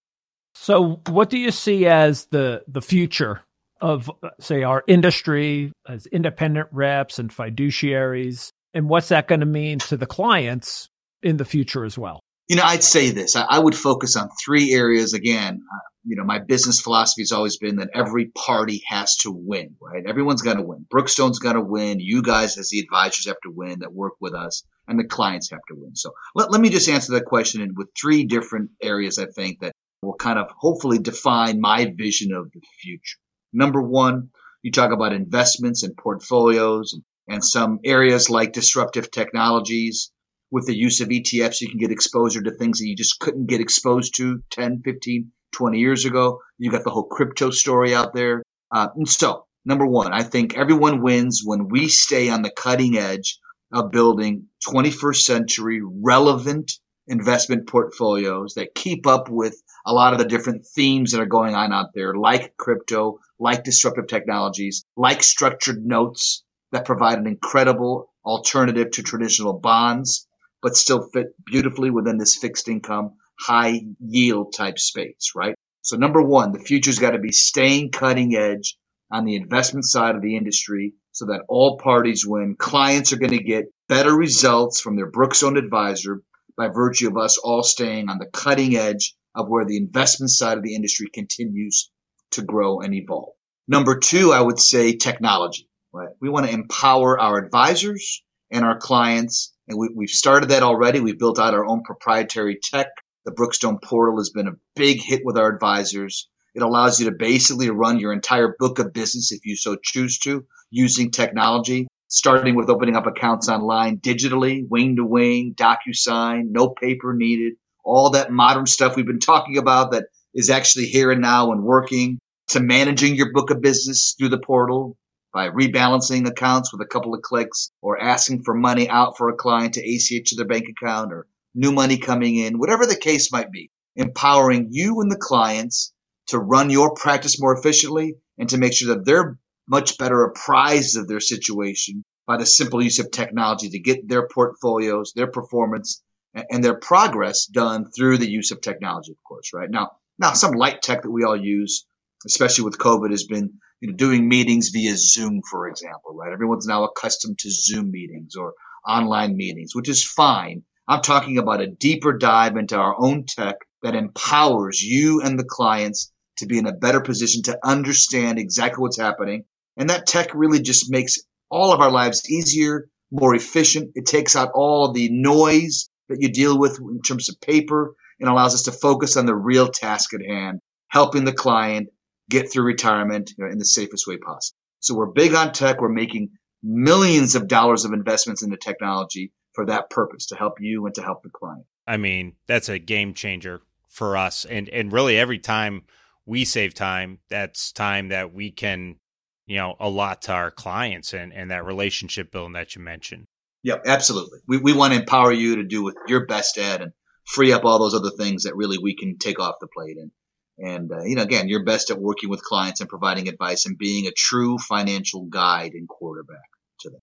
So, 0.55 1.01
what 1.07 1.29
do 1.29 1.37
you 1.37 1.51
see 1.51 1.85
as 1.85 2.25
the 2.25 2.63
the 2.67 2.81
future 2.81 3.41
of, 3.79 4.11
say, 4.39 4.63
our 4.63 4.83
industry 4.87 5.71
as 5.87 6.05
independent 6.07 6.67
reps 6.71 7.19
and 7.19 7.29
fiduciaries? 7.31 8.49
And 8.73 8.89
what's 8.89 9.09
that 9.09 9.27
going 9.27 9.41
to 9.41 9.45
mean 9.45 9.79
to 9.79 9.97
the 9.97 10.05
clients 10.05 10.89
in 11.23 11.37
the 11.37 11.45
future 11.45 11.83
as 11.83 11.97
well? 11.97 12.19
You 12.47 12.57
know, 12.57 12.63
I'd 12.63 12.83
say 12.83 13.11
this. 13.11 13.35
I, 13.35 13.45
I 13.49 13.59
would 13.59 13.75
focus 13.75 14.15
on 14.17 14.29
three 14.43 14.73
areas. 14.73 15.13
Again, 15.13 15.61
uh, 15.73 15.79
you 16.03 16.15
know, 16.15 16.23
my 16.23 16.39
business 16.39 16.81
philosophy 16.81 17.21
has 17.21 17.31
always 17.31 17.57
been 17.57 17.75
that 17.75 17.91
every 17.93 18.25
party 18.25 18.81
has 18.87 19.17
to 19.17 19.31
win, 19.31 19.75
right? 19.79 20.03
Everyone's 20.05 20.41
got 20.41 20.55
to 20.55 20.63
win. 20.63 20.85
Brookstone's 20.91 21.39
got 21.39 21.53
to 21.53 21.61
win. 21.61 21.99
You 21.99 22.23
guys, 22.23 22.57
as 22.57 22.69
the 22.69 22.79
advisors, 22.79 23.27
have 23.27 23.39
to 23.43 23.51
win 23.51 23.79
that 23.79 23.93
work 23.93 24.13
with 24.19 24.33
us, 24.33 24.63
and 24.87 24.99
the 24.99 25.03
clients 25.03 25.51
have 25.51 25.61
to 25.69 25.75
win. 25.75 25.95
So 25.95 26.11
let, 26.33 26.51
let 26.51 26.59
me 26.59 26.69
just 26.69 26.89
answer 26.89 27.13
that 27.13 27.25
question 27.25 27.73
with 27.75 27.89
three 27.99 28.25
different 28.25 28.71
areas 28.81 29.19
I 29.19 29.27
think 29.27 29.59
that 29.59 29.73
will 30.01 30.15
kind 30.15 30.39
of 30.39 30.49
hopefully 30.57 30.97
define 30.97 31.61
my 31.61 31.93
vision 31.95 32.33
of 32.33 32.51
the 32.51 32.61
future. 32.81 33.19
Number 33.53 33.81
one, 33.81 34.29
you 34.63 34.71
talk 34.71 34.91
about 34.91 35.13
investments 35.13 35.83
and 35.83 35.95
portfolios 35.95 36.99
and 37.27 37.43
some 37.43 37.79
areas 37.83 38.29
like 38.29 38.53
disruptive 38.53 39.11
technologies. 39.11 40.11
With 40.49 40.65
the 40.65 40.75
use 40.75 40.99
of 40.99 41.07
ETFs, 41.07 41.61
you 41.61 41.69
can 41.69 41.77
get 41.77 41.91
exposure 41.91 42.41
to 42.41 42.51
things 42.51 42.79
that 42.79 42.87
you 42.87 42.95
just 42.95 43.19
couldn't 43.19 43.45
get 43.45 43.61
exposed 43.61 44.15
to 44.17 44.43
10, 44.51 44.81
15, 44.83 45.31
20 45.51 45.79
years 45.79 46.05
ago. 46.05 46.39
You 46.57 46.71
got 46.71 46.83
the 46.83 46.91
whole 46.91 47.03
crypto 47.03 47.51
story 47.51 47.93
out 47.93 48.13
there. 48.13 48.43
Uh, 48.71 48.89
and 48.95 49.07
so, 49.07 49.45
number 49.65 49.85
one, 49.85 50.13
I 50.13 50.23
think 50.23 50.57
everyone 50.57 51.01
wins 51.01 51.41
when 51.43 51.67
we 51.69 51.87
stay 51.87 52.29
on 52.29 52.41
the 52.41 52.51
cutting 52.51 52.97
edge 52.97 53.39
of 53.71 53.91
building 53.91 54.47
21st 54.67 55.21
century 55.21 55.81
relevant 55.83 56.71
investment 57.07 57.67
portfolios 57.67 58.53
that 58.55 58.75
keep 58.75 59.07
up 59.07 59.29
with 59.29 59.55
a 59.85 59.93
lot 59.93 60.13
of 60.13 60.19
the 60.19 60.25
different 60.25 60.65
themes 60.65 61.11
that 61.11 61.21
are 61.21 61.25
going 61.25 61.55
on 61.55 61.73
out 61.73 61.93
there, 61.93 62.13
like 62.13 62.55
crypto, 62.57 63.19
like 63.39 63.63
disruptive 63.63 64.07
technologies, 64.07 64.85
like 64.95 65.23
structured 65.23 65.85
notes 65.85 66.43
that 66.71 66.85
provide 66.85 67.17
an 67.17 67.27
incredible 67.27 68.09
alternative 68.23 68.91
to 68.91 69.03
traditional 69.03 69.53
bonds, 69.53 70.27
but 70.61 70.75
still 70.75 71.09
fit 71.11 71.33
beautifully 71.45 71.89
within 71.89 72.17
this 72.17 72.35
fixed 72.35 72.67
income, 72.67 73.13
high 73.41 73.81
yield 73.99 74.53
type 74.55 74.79
space, 74.79 75.31
right? 75.35 75.55
So 75.81 75.97
number 75.97 76.21
one, 76.21 76.51
the 76.51 76.59
future's 76.59 76.99
got 76.99 77.11
to 77.11 77.19
be 77.19 77.31
staying 77.31 77.91
cutting 77.91 78.35
edge 78.35 78.77
on 79.11 79.25
the 79.25 79.35
investment 79.35 79.85
side 79.85 80.15
of 80.15 80.21
the 80.21 80.37
industry 80.37 80.93
so 81.11 81.25
that 81.25 81.45
all 81.49 81.77
parties 81.77 82.25
win. 82.25 82.55
Clients 82.57 83.11
are 83.11 83.17
going 83.17 83.37
to 83.37 83.43
get 83.43 83.65
better 83.89 84.15
results 84.15 84.79
from 84.79 84.95
their 84.95 85.09
Brooks 85.09 85.41
Brookstone 85.41 85.57
advisor 85.57 86.21
by 86.57 86.67
virtue 86.67 87.09
of 87.09 87.17
us 87.17 87.37
all 87.37 87.63
staying 87.63 88.09
on 88.09 88.19
the 88.19 88.27
cutting 88.27 88.75
edge 88.75 89.15
of 89.35 89.49
where 89.49 89.65
the 89.65 89.77
investment 89.77 90.29
side 90.29 90.57
of 90.57 90.63
the 90.63 90.75
industry 90.75 91.07
continues 91.13 91.91
to 92.31 92.41
grow 92.41 92.79
and 92.79 92.93
evolve. 92.93 93.33
Number 93.67 93.99
two, 93.99 94.31
I 94.31 94.41
would 94.41 94.59
say 94.59 94.95
technology. 94.95 95.67
Right? 95.93 96.09
We 96.21 96.29
want 96.29 96.45
to 96.45 96.53
empower 96.53 97.19
our 97.19 97.37
advisors 97.37 98.23
and 98.49 98.63
our 98.63 98.77
clients, 98.77 99.53
and 99.67 99.77
we, 99.77 100.05
have 100.05 100.09
started 100.09 100.49
that 100.49 100.63
already. 100.63 100.99
We've 100.99 101.19
built 101.19 101.39
out 101.39 101.53
our 101.53 101.65
own 101.65 101.83
proprietary 101.83 102.59
tech. 102.61 102.87
The 103.23 103.31
Brookstone 103.31 103.81
portal 103.83 104.17
has 104.17 104.31
been 104.31 104.47
a 104.47 104.57
big 104.75 104.99
hit 104.99 105.21
with 105.23 105.37
our 105.37 105.47
advisors. 105.47 106.27
It 106.55 106.63
allows 106.63 106.99
you 106.99 107.05
to 107.05 107.15
basically 107.15 107.69
run 107.69 107.99
your 107.99 108.13
entire 108.13 108.55
book 108.57 108.79
of 108.79 108.93
business 108.93 109.31
if 109.31 109.45
you 109.45 109.55
so 109.55 109.75
choose 109.75 110.17
to 110.19 110.45
using 110.71 111.11
technology, 111.11 111.87
starting 112.07 112.55
with 112.55 112.69
opening 112.69 112.95
up 112.95 113.05
accounts 113.05 113.47
online 113.47 113.99
digitally, 113.99 114.67
wing 114.67 114.95
to 114.95 115.05
wing, 115.05 115.53
DocuSign, 115.55 116.49
no 116.49 116.69
paper 116.69 117.13
needed, 117.13 117.53
all 117.83 118.09
that 118.11 118.31
modern 118.31 118.65
stuff 118.65 118.95
we've 118.95 119.05
been 119.05 119.19
talking 119.19 119.59
about 119.59 119.91
that 119.91 120.05
is 120.33 120.49
actually 120.49 120.85
here 120.85 121.11
and 121.11 121.21
now 121.21 121.51
and 121.51 121.63
working 121.63 122.19
to 122.47 122.59
managing 122.59 123.15
your 123.15 123.31
book 123.31 123.51
of 123.51 123.61
business 123.61 124.15
through 124.17 124.29
the 124.29 124.39
portal 124.39 124.97
by 125.31 125.49
rebalancing 125.49 126.27
accounts 126.27 126.73
with 126.73 126.81
a 126.81 126.89
couple 126.89 127.13
of 127.13 127.21
clicks 127.21 127.71
or 127.81 128.01
asking 128.01 128.43
for 128.43 128.53
money 128.53 128.89
out 128.89 129.17
for 129.17 129.29
a 129.29 129.35
client 129.35 129.75
to 129.75 129.81
ACH 129.81 130.29
to 130.29 130.35
their 130.35 130.47
bank 130.47 130.65
account 130.67 131.13
or 131.13 131.27
new 131.53 131.71
money 131.71 131.97
coming 131.97 132.37
in, 132.37 132.59
whatever 132.59 132.85
the 132.85 132.95
case 132.95 133.31
might 133.31 133.51
be, 133.51 133.71
empowering 133.95 134.67
you 134.71 135.01
and 135.01 135.11
the 135.11 135.17
clients 135.17 135.93
to 136.27 136.39
run 136.39 136.69
your 136.69 136.93
practice 136.93 137.41
more 137.41 137.57
efficiently 137.57 138.15
and 138.37 138.49
to 138.49 138.57
make 138.57 138.73
sure 138.73 138.95
that 138.95 139.05
they're 139.05 139.37
much 139.67 139.97
better 139.97 140.23
apprised 140.23 140.97
of 140.97 141.07
their 141.07 141.19
situation 141.19 142.03
by 142.25 142.37
the 142.37 142.45
simple 142.45 142.81
use 142.81 142.99
of 142.99 143.11
technology 143.11 143.69
to 143.69 143.79
get 143.79 144.07
their 144.07 144.27
portfolios, 144.27 145.11
their 145.15 145.27
performance, 145.27 146.01
and 146.33 146.63
their 146.63 146.77
progress 146.77 147.45
done 147.45 147.91
through 147.91 148.17
the 148.17 148.29
use 148.29 148.51
of 148.51 148.61
technology, 148.61 149.11
of 149.11 149.23
course, 149.23 149.51
right? 149.53 149.69
Now, 149.69 149.91
now 150.17 150.33
some 150.33 150.53
light 150.53 150.81
tech 150.81 151.01
that 151.01 151.11
we 151.11 151.23
all 151.23 151.35
use, 151.35 151.85
especially 152.25 152.65
with 152.65 152.77
COVID, 152.77 153.11
has 153.11 153.25
been 153.25 153.59
you 153.81 153.89
know, 153.89 153.95
doing 153.95 154.29
meetings 154.29 154.69
via 154.69 154.95
Zoom, 154.95 155.41
for 155.49 155.67
example, 155.67 156.15
right? 156.15 156.31
Everyone's 156.31 156.67
now 156.67 156.85
accustomed 156.85 157.39
to 157.39 157.51
Zoom 157.51 157.91
meetings 157.91 158.35
or 158.35 158.53
online 158.87 159.35
meetings, 159.35 159.75
which 159.75 159.89
is 159.89 160.05
fine. 160.05 160.63
I'm 160.91 161.01
talking 161.01 161.37
about 161.37 161.61
a 161.61 161.67
deeper 161.67 162.17
dive 162.17 162.57
into 162.57 162.75
our 162.75 162.93
own 162.99 163.25
tech 163.25 163.55
that 163.81 163.95
empowers 163.95 164.81
you 164.81 165.21
and 165.21 165.39
the 165.39 165.45
clients 165.45 166.11
to 166.39 166.47
be 166.47 166.57
in 166.57 166.67
a 166.67 166.73
better 166.73 166.99
position 166.99 167.43
to 167.43 167.57
understand 167.63 168.37
exactly 168.37 168.81
what's 168.81 168.99
happening. 168.99 169.45
And 169.77 169.89
that 169.89 170.05
tech 170.05 170.35
really 170.35 170.61
just 170.61 170.91
makes 170.91 171.19
all 171.49 171.71
of 171.71 171.79
our 171.79 171.89
lives 171.89 172.29
easier, 172.29 172.89
more 173.09 173.33
efficient. 173.33 173.91
It 173.95 174.05
takes 174.05 174.35
out 174.35 174.51
all 174.53 174.91
the 174.91 175.07
noise 175.09 175.89
that 176.09 176.21
you 176.21 176.29
deal 176.29 176.59
with 176.59 176.77
in 176.81 177.01
terms 177.01 177.29
of 177.29 177.39
paper 177.39 177.95
and 178.19 178.29
allows 178.29 178.53
us 178.53 178.63
to 178.63 178.73
focus 178.73 179.15
on 179.15 179.25
the 179.25 179.33
real 179.33 179.69
task 179.69 180.13
at 180.13 180.25
hand, 180.27 180.59
helping 180.89 181.23
the 181.23 181.31
client 181.31 181.87
get 182.29 182.51
through 182.51 182.65
retirement 182.65 183.31
you 183.37 183.45
know, 183.45 183.49
in 183.49 183.59
the 183.59 183.65
safest 183.65 184.07
way 184.07 184.17
possible. 184.17 184.57
So 184.81 184.95
we're 184.95 185.05
big 185.05 185.35
on 185.35 185.53
tech. 185.53 185.79
We're 185.79 185.87
making 185.87 186.31
millions 186.61 187.35
of 187.35 187.47
dollars 187.47 187.85
of 187.85 187.93
investments 187.93 188.43
into 188.43 188.57
technology 188.57 189.31
for 189.53 189.65
that 189.65 189.89
purpose 189.89 190.27
to 190.27 190.35
help 190.35 190.59
you 190.59 190.85
and 190.85 190.95
to 190.95 191.01
help 191.01 191.23
the 191.23 191.29
client. 191.29 191.65
I 191.87 191.97
mean, 191.97 192.35
that's 192.47 192.69
a 192.69 192.79
game 192.79 193.13
changer 193.13 193.61
for 193.89 194.15
us. 194.17 194.45
And 194.45 194.69
and 194.69 194.91
really 194.91 195.17
every 195.17 195.39
time 195.39 195.83
we 196.25 196.45
save 196.45 196.73
time, 196.73 197.19
that's 197.29 197.71
time 197.71 198.09
that 198.09 198.33
we 198.33 198.51
can, 198.51 198.97
you 199.45 199.57
know, 199.57 199.75
allot 199.79 200.21
to 200.23 200.33
our 200.33 200.51
clients 200.51 201.13
and, 201.13 201.33
and 201.33 201.51
that 201.51 201.65
relationship 201.65 202.31
building 202.31 202.53
that 202.53 202.75
you 202.75 202.81
mentioned. 202.81 203.25
Yep, 203.63 203.83
absolutely. 203.85 204.39
We, 204.47 204.57
we 204.57 204.73
want 204.73 204.93
to 204.93 204.99
empower 204.99 205.31
you 205.31 205.57
to 205.57 205.63
do 205.63 205.83
with 205.83 205.95
your 206.07 206.25
best 206.25 206.57
at 206.57 206.81
and 206.81 206.93
free 207.25 207.53
up 207.53 207.65
all 207.65 207.79
those 207.79 207.93
other 207.93 208.09
things 208.09 208.43
that 208.43 208.55
really 208.55 208.77
we 208.77 208.95
can 208.95 209.17
take 209.17 209.39
off 209.39 209.55
the 209.61 209.67
plate. 209.67 209.97
And, 209.97 210.11
and 210.57 210.91
uh, 210.91 211.03
you 211.03 211.15
know, 211.15 211.23
again, 211.23 211.47
you're 211.47 211.63
best 211.63 211.91
at 211.91 211.99
working 211.99 212.29
with 212.29 212.43
clients 212.43 212.81
and 212.81 212.89
providing 212.89 213.27
advice 213.27 213.65
and 213.65 213.77
being 213.77 214.07
a 214.07 214.11
true 214.11 214.57
financial 214.57 215.25
guide 215.25 215.73
and 215.73 215.87
quarterback 215.87 216.49
to 216.81 216.89
them. 216.89 217.01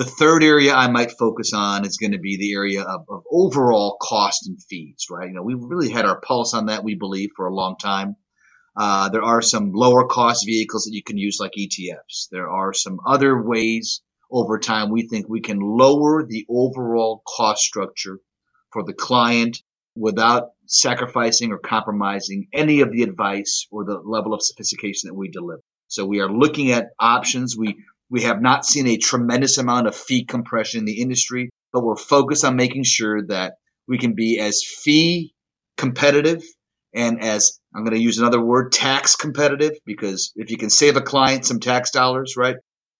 The 0.00 0.06
third 0.06 0.42
area 0.42 0.72
I 0.72 0.88
might 0.88 1.18
focus 1.18 1.52
on 1.52 1.84
is 1.84 1.98
going 1.98 2.12
to 2.12 2.18
be 2.18 2.38
the 2.38 2.54
area 2.54 2.80
of, 2.80 3.04
of 3.06 3.22
overall 3.30 3.98
cost 4.00 4.46
and 4.46 4.56
fees, 4.62 5.08
right? 5.10 5.28
You 5.28 5.34
know, 5.34 5.42
we've 5.42 5.60
really 5.60 5.90
had 5.90 6.06
our 6.06 6.18
pulse 6.18 6.54
on 6.54 6.66
that, 6.66 6.82
we 6.82 6.94
believe, 6.94 7.32
for 7.36 7.46
a 7.46 7.54
long 7.54 7.76
time. 7.76 8.16
Uh, 8.74 9.10
there 9.10 9.22
are 9.22 9.42
some 9.42 9.72
lower 9.74 10.06
cost 10.06 10.46
vehicles 10.46 10.84
that 10.84 10.94
you 10.94 11.02
can 11.02 11.18
use 11.18 11.36
like 11.38 11.52
ETFs. 11.52 12.30
There 12.32 12.48
are 12.48 12.72
some 12.72 13.00
other 13.06 13.42
ways 13.42 14.00
over 14.30 14.58
time, 14.58 14.90
we 14.90 15.06
think 15.06 15.28
we 15.28 15.42
can 15.42 15.58
lower 15.60 16.24
the 16.26 16.46
overall 16.48 17.22
cost 17.26 17.62
structure 17.62 18.20
for 18.72 18.82
the 18.82 18.94
client 18.94 19.62
without 19.94 20.52
sacrificing 20.64 21.52
or 21.52 21.58
compromising 21.58 22.48
any 22.54 22.80
of 22.80 22.90
the 22.90 23.02
advice 23.02 23.66
or 23.70 23.84
the 23.84 23.98
level 23.98 24.32
of 24.32 24.42
sophistication 24.42 25.08
that 25.08 25.14
we 25.14 25.28
deliver. 25.28 25.60
So 25.88 26.06
we 26.06 26.20
are 26.20 26.32
looking 26.32 26.70
at 26.70 26.90
options. 27.00 27.56
We 27.56 27.84
we 28.10 28.22
have 28.22 28.42
not 28.42 28.66
seen 28.66 28.86
a 28.88 28.96
tremendous 28.96 29.56
amount 29.58 29.86
of 29.86 29.96
fee 29.96 30.24
compression 30.24 30.80
in 30.80 30.84
the 30.84 31.00
industry, 31.00 31.50
but 31.72 31.84
we're 31.84 31.96
focused 31.96 32.44
on 32.44 32.56
making 32.56 32.84
sure 32.84 33.24
that 33.28 33.54
we 33.86 33.98
can 33.98 34.14
be 34.14 34.38
as 34.40 34.64
fee 34.64 35.32
competitive 35.76 36.42
and 36.92 37.20
as 37.22 37.60
I'm 37.74 37.84
going 37.84 37.96
to 37.96 38.02
use 38.02 38.18
another 38.18 38.40
word, 38.40 38.72
tax 38.72 39.14
competitive, 39.14 39.78
because 39.86 40.32
if 40.34 40.50
you 40.50 40.56
can 40.56 40.70
save 40.70 40.96
a 40.96 41.00
client 41.00 41.46
some 41.46 41.60
tax 41.60 41.92
dollars, 41.92 42.36
right, 42.36 42.56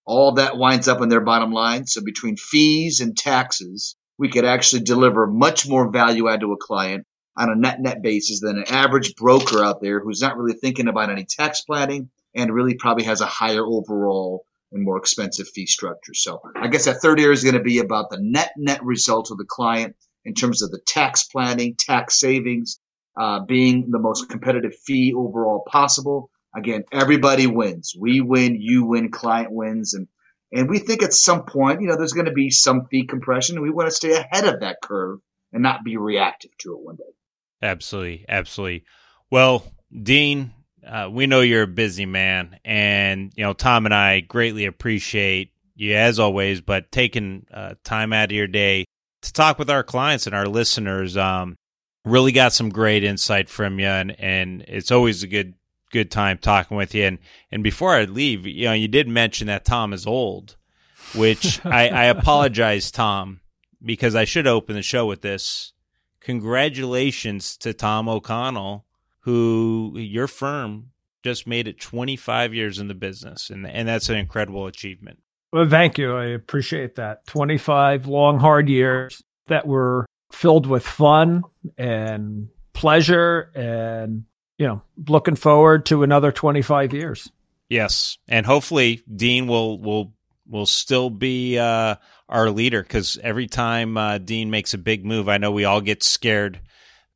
all 0.07 0.35
that 0.35 0.57
winds 0.57 0.87
up 0.87 1.03
in 1.03 1.09
their 1.09 1.20
bottom 1.20 1.51
line. 1.51 1.87
So 1.87 2.03
between 2.03 2.37
fees 2.37 3.01
and 3.01 3.16
taxes, 3.16 3.96
we 4.16 4.29
could 4.29 4.44
actually 4.44 4.83
deliver 4.83 5.27
much 5.27 5.68
more 5.68 5.90
value 5.90 6.29
add 6.29 6.40
to 6.40 6.53
a 6.53 6.57
client 6.57 7.05
on 7.37 7.51
a 7.51 7.57
net 7.57 7.81
net 7.81 8.03
basis 8.03 8.40
than 8.40 8.59
an 8.59 8.64
average 8.68 9.14
broker 9.16 9.64
out 9.64 9.81
there 9.81 10.01
who's 10.01 10.20
not 10.20 10.37
really 10.37 10.57
thinking 10.57 10.88
about 10.88 11.11
any 11.11 11.25
tax 11.25 11.62
planning 11.62 12.11
and 12.35 12.53
really 12.53 12.75
probably 12.75 13.05
has 13.05 13.20
a 13.20 13.27
higher 13.27 13.64
overall 13.64 14.44
and 14.73 14.85
more 14.85 14.99
expensive 14.99 15.49
fee 15.49 15.67
structure. 15.67 16.15
So 16.15 16.41
I 16.57 16.69
guess 16.69 16.85
that 16.85 17.01
third 17.01 17.21
area 17.21 17.33
is 17.33 17.43
going 17.43 17.57
to 17.57 17.63
be 17.63 17.79
about 17.79 18.11
the 18.11 18.19
net 18.21 18.53
net 18.57 18.85
result 18.85 19.31
of 19.31 19.39
the 19.39 19.47
client 19.49 19.97
in 20.25 20.35
terms 20.35 20.63
of 20.63 20.71
the 20.71 20.81
tax 20.87 21.25
planning, 21.25 21.75
tax 21.79 22.21
savings, 22.21 22.79
uh, 23.19 23.41
being 23.45 23.91
the 23.91 23.99
most 23.99 24.29
competitive 24.29 24.75
fee 24.85 25.13
overall 25.17 25.65
possible. 25.67 26.31
Again, 26.55 26.85
everybody 26.93 27.47
wins. 27.47 27.95
We 27.99 28.21
win, 28.21 28.61
you 28.61 28.85
win, 28.85 29.11
client 29.11 29.53
wins, 29.53 29.95
and 29.95 30.09
and 30.53 30.69
we 30.69 30.81
think 30.81 31.03
at 31.03 31.13
some 31.13 31.45
point, 31.45 31.81
you 31.81 31.87
know, 31.87 31.97
there's 31.97 32.13
going 32.13 32.27
to 32.27 32.33
be 32.33 32.51
some 32.51 32.87
fee 32.87 33.07
compression, 33.07 33.57
and 33.57 33.63
we 33.63 33.71
want 33.71 33.89
to 33.89 33.95
stay 33.95 34.13
ahead 34.13 34.45
of 34.45 34.61
that 34.61 34.79
curve 34.83 35.21
and 35.53 35.63
not 35.63 35.85
be 35.85 35.97
reactive 35.97 36.51
to 36.59 36.73
it 36.73 36.81
one 36.81 36.97
day. 36.97 37.05
Absolutely, 37.63 38.25
absolutely. 38.29 38.85
Well, 39.31 39.65
Dean, 40.03 40.53
uh, 40.87 41.09
we 41.11 41.27
know 41.27 41.40
you're 41.40 41.62
a 41.62 41.69
busy 41.69 42.07
man, 42.07 42.59
and 42.64 43.33
you 43.37 43.45
know 43.45 43.53
Tom 43.53 43.87
and 43.87 43.95
I 43.95 44.21
greatly 44.21 44.66
appreciate 44.66 45.53
you 45.75 45.95
as 45.95 46.19
always, 46.19 46.61
but 46.61 46.93
taking 46.93 47.47
uh, 47.53 47.75
time 47.85 48.12
out 48.12 48.31
of 48.31 48.37
your 48.37 48.47
day 48.47 48.85
to 49.23 49.33
talk 49.33 49.59
with 49.59 49.71
our 49.71 49.83
clients 49.83 50.27
and 50.27 50.35
our 50.35 50.47
listeners. 50.47 51.16
Um, 51.16 51.57
really 52.05 52.33
got 52.33 52.53
some 52.53 52.71
great 52.71 53.05
insight 53.05 53.49
from 53.49 53.79
you, 53.79 53.87
and 53.87 54.19
and 54.19 54.62
it's 54.62 54.90
always 54.90 55.23
a 55.23 55.29
good 55.29 55.55
good 55.90 56.11
time 56.11 56.38
talking 56.38 56.77
with 56.77 56.95
you. 56.95 57.05
And 57.05 57.19
and 57.51 57.62
before 57.62 57.95
I 57.95 58.05
leave, 58.05 58.47
you 58.47 58.66
know, 58.66 58.73
you 58.73 58.88
did 58.88 59.09
mention 59.09 59.47
that 59.49 59.64
Tom 59.64 59.93
is 59.93 60.07
old, 60.07 60.57
which 61.14 61.64
I, 61.64 61.88
I 61.88 62.05
apologize, 62.05 62.90
Tom, 62.90 63.40
because 63.85 64.14
I 64.14 64.25
should 64.25 64.47
open 64.47 64.77
the 64.77 64.83
show 64.83 65.07
with 65.07 65.23
this. 65.23 65.73
Congratulations 66.21 67.57
to 67.59 67.73
Tom 67.73 68.09
O'Connell, 68.09 68.85
who 69.21 69.93
your 69.97 70.27
firm 70.27 70.91
just 71.23 71.47
made 71.47 71.69
it 71.69 71.81
25 71.81 72.55
years 72.55 72.79
in 72.79 72.89
the 72.89 72.95
business, 72.95 73.51
and 73.51 73.67
and 73.67 73.89
that's 73.89 74.09
an 74.09 74.17
incredible 74.17 74.67
achievement. 74.67 75.19
Well, 75.53 75.69
thank 75.69 75.99
you. 75.99 76.17
I 76.17 76.27
appreciate 76.27 76.95
that. 76.95 77.27
25 77.27 78.07
long, 78.07 78.39
hard 78.39 78.69
years 78.69 79.23
that 79.47 79.67
were 79.67 80.07
filled 80.33 80.67
with 80.67 80.87
fun 80.87 81.43
and 81.77 82.49
pleasure 82.73 83.51
and 83.55 84.25
you 84.59 84.67
know 84.67 84.81
looking 85.09 85.35
forward 85.35 85.85
to 85.85 86.03
another 86.03 86.33
25 86.33 86.95
years 86.95 87.31
yes 87.69 88.17
and 88.29 88.47
hopefully 88.47 89.03
dean 89.15 89.47
will 89.47 89.79
will 89.79 90.15
will 90.49 90.67
still 90.67 91.11
be 91.11 91.59
uh, 91.59 91.95
our 92.29 92.51
leader 92.51 92.83
because 92.83 93.19
every 93.23 93.47
time 93.47 93.97
uh, 93.97 94.19
dean 94.19 94.51
makes 94.51 94.73
a 94.73 94.79
big 94.79 95.05
move 95.05 95.29
i 95.29 95.37
know 95.37 95.51
we 95.51 95.65
all 95.65 95.81
get 95.81 96.03
scared 96.03 96.61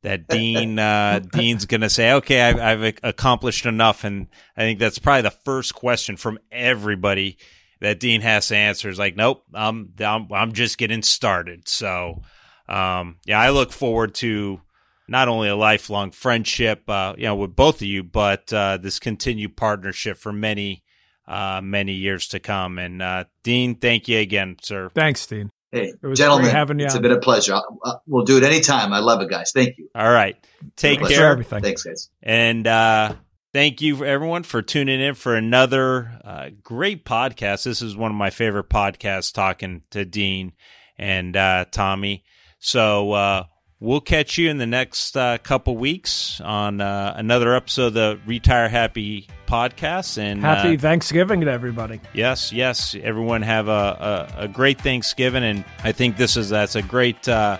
that 0.05 0.27
dean 0.27 0.79
uh, 0.79 1.19
dean's 1.31 1.65
gonna 1.65 1.89
say 1.89 2.13
okay 2.13 2.41
I've, 2.41 2.59
I've 2.59 2.99
accomplished 3.03 3.65
enough 3.65 4.03
and 4.03 4.27
i 4.55 4.61
think 4.61 4.79
that's 4.79 4.99
probably 4.99 5.23
the 5.23 5.31
first 5.31 5.75
question 5.75 6.17
from 6.17 6.39
everybody 6.51 7.37
that 7.81 7.99
dean 7.99 8.21
has 8.21 8.47
to 8.47 8.55
answer 8.55 8.89
is 8.89 8.97
like 8.97 9.15
nope 9.15 9.43
i'm 9.53 9.93
i'm, 9.99 10.31
I'm 10.31 10.53
just 10.53 10.77
getting 10.77 11.01
started 11.01 11.67
so 11.67 12.21
um, 12.67 13.17
yeah, 13.25 13.39
I 13.39 13.49
look 13.49 13.71
forward 13.71 14.15
to 14.15 14.61
not 15.07 15.27
only 15.27 15.49
a 15.49 15.55
lifelong 15.55 16.11
friendship, 16.11 16.89
uh, 16.89 17.13
you 17.17 17.25
know, 17.25 17.35
with 17.35 17.55
both 17.55 17.77
of 17.77 17.87
you, 17.87 18.03
but 18.03 18.51
uh, 18.51 18.77
this 18.77 18.99
continued 18.99 19.55
partnership 19.55 20.17
for 20.17 20.33
many, 20.33 20.83
uh, 21.27 21.61
many 21.63 21.93
years 21.93 22.27
to 22.29 22.39
come. 22.39 22.79
And 22.79 23.01
uh, 23.01 23.25
Dean, 23.43 23.75
thank 23.75 24.07
you 24.07 24.19
again, 24.19 24.57
sir. 24.61 24.89
Thanks, 24.95 25.25
Dean. 25.27 25.51
Hey, 25.71 25.93
gentlemen, 26.13 26.49
having 26.49 26.79
you 26.79 26.85
it's 26.85 26.95
on. 26.95 27.01
been 27.01 27.11
a 27.11 27.19
pleasure. 27.19 27.55
Uh, 27.83 27.95
we'll 28.07 28.23
do 28.23 28.37
it 28.37 28.43
anytime. 28.43 28.93
I 28.93 28.99
love 28.99 29.21
it, 29.21 29.29
guys. 29.29 29.51
Thank 29.53 29.77
you. 29.77 29.89
All 29.93 30.11
right, 30.11 30.37
take 30.75 31.05
care. 31.05 31.31
Everything. 31.31 31.61
Thanks, 31.61 31.83
guys. 31.83 32.09
And 32.23 32.65
uh, 32.65 33.15
thank 33.53 33.81
you, 33.81 34.05
everyone, 34.05 34.43
for 34.43 34.61
tuning 34.61 35.01
in 35.01 35.15
for 35.15 35.35
another 35.35 36.19
uh, 36.23 36.49
great 36.63 37.03
podcast. 37.05 37.63
This 37.63 37.81
is 37.81 37.97
one 37.97 38.11
of 38.11 38.17
my 38.17 38.29
favorite 38.29 38.69
podcasts, 38.69 39.33
talking 39.33 39.81
to 39.91 40.05
Dean 40.05 40.53
and 40.97 41.33
Tommy. 41.71 42.23
So 42.59 43.11
uh, 43.11 43.43
we'll 43.79 44.01
catch 44.01 44.37
you 44.37 44.49
in 44.49 44.57
the 44.57 44.65
next 44.65 45.15
uh, 45.15 45.37
couple 45.37 45.77
weeks 45.77 46.41
on 46.41 46.81
uh, 46.81 47.13
another 47.15 47.53
episode 47.53 47.87
of 47.87 47.93
the 47.93 48.19
Retire 48.25 48.69
Happy 48.69 49.29
podcast. 49.45 50.17
And 50.17 50.41
happy 50.41 50.75
uh, 50.75 50.79
Thanksgiving 50.79 51.41
to 51.41 51.51
everybody. 51.51 52.01
Yes, 52.13 52.51
yes, 52.51 52.95
everyone 53.01 53.41
have 53.41 53.67
a, 53.67 54.29
a, 54.37 54.43
a, 54.43 54.47
great 54.47 54.81
Thanksgiving, 54.81 55.43
and 55.43 55.65
I 55.83 55.91
think 55.91 56.17
this 56.17 56.37
is 56.37 56.49
that's 56.49 56.75
a 56.75 56.81
great. 56.81 57.27
Uh, 57.27 57.57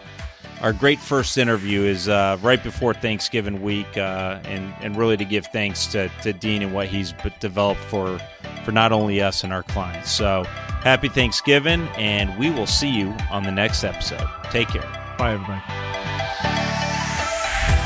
our 0.62 0.71
great 0.71 1.00
first 1.00 1.38
interview 1.38 1.82
is 1.82 2.08
uh, 2.08 2.38
right 2.41 2.63
before 2.63 2.93
Thanksgiving 2.93 3.62
week, 3.62 3.98
and 3.98 4.74
and 4.82 4.95
really 4.95 5.17
to 5.17 5.26
give 5.26 5.48
thanks 5.48 5.86
to, 5.88 6.10
to 6.24 6.34
Dean 6.34 6.62
and 6.62 6.74
what 6.74 6.88
he's 6.88 7.13
developed 7.39 7.82
for 7.82 8.19
for 8.63 8.71
not 8.71 8.91
only 8.91 9.21
us 9.21 9.43
and 9.43 9.54
our 9.54 9.63
clients. 9.63 10.12
So 10.12 10.43
happy 10.45 11.10
Thanksgiving, 11.10 11.88
and 11.98 12.38
we 12.39 12.50
will 12.50 12.67
see 12.67 12.89
you 12.89 13.13
on 13.32 13.43
the 13.43 13.52
next 13.52 13.84
episode. 13.84 14.28
Take 14.52 14.69
care. 14.69 15.15
Bye, 15.17 15.34
everybody. 15.34 15.95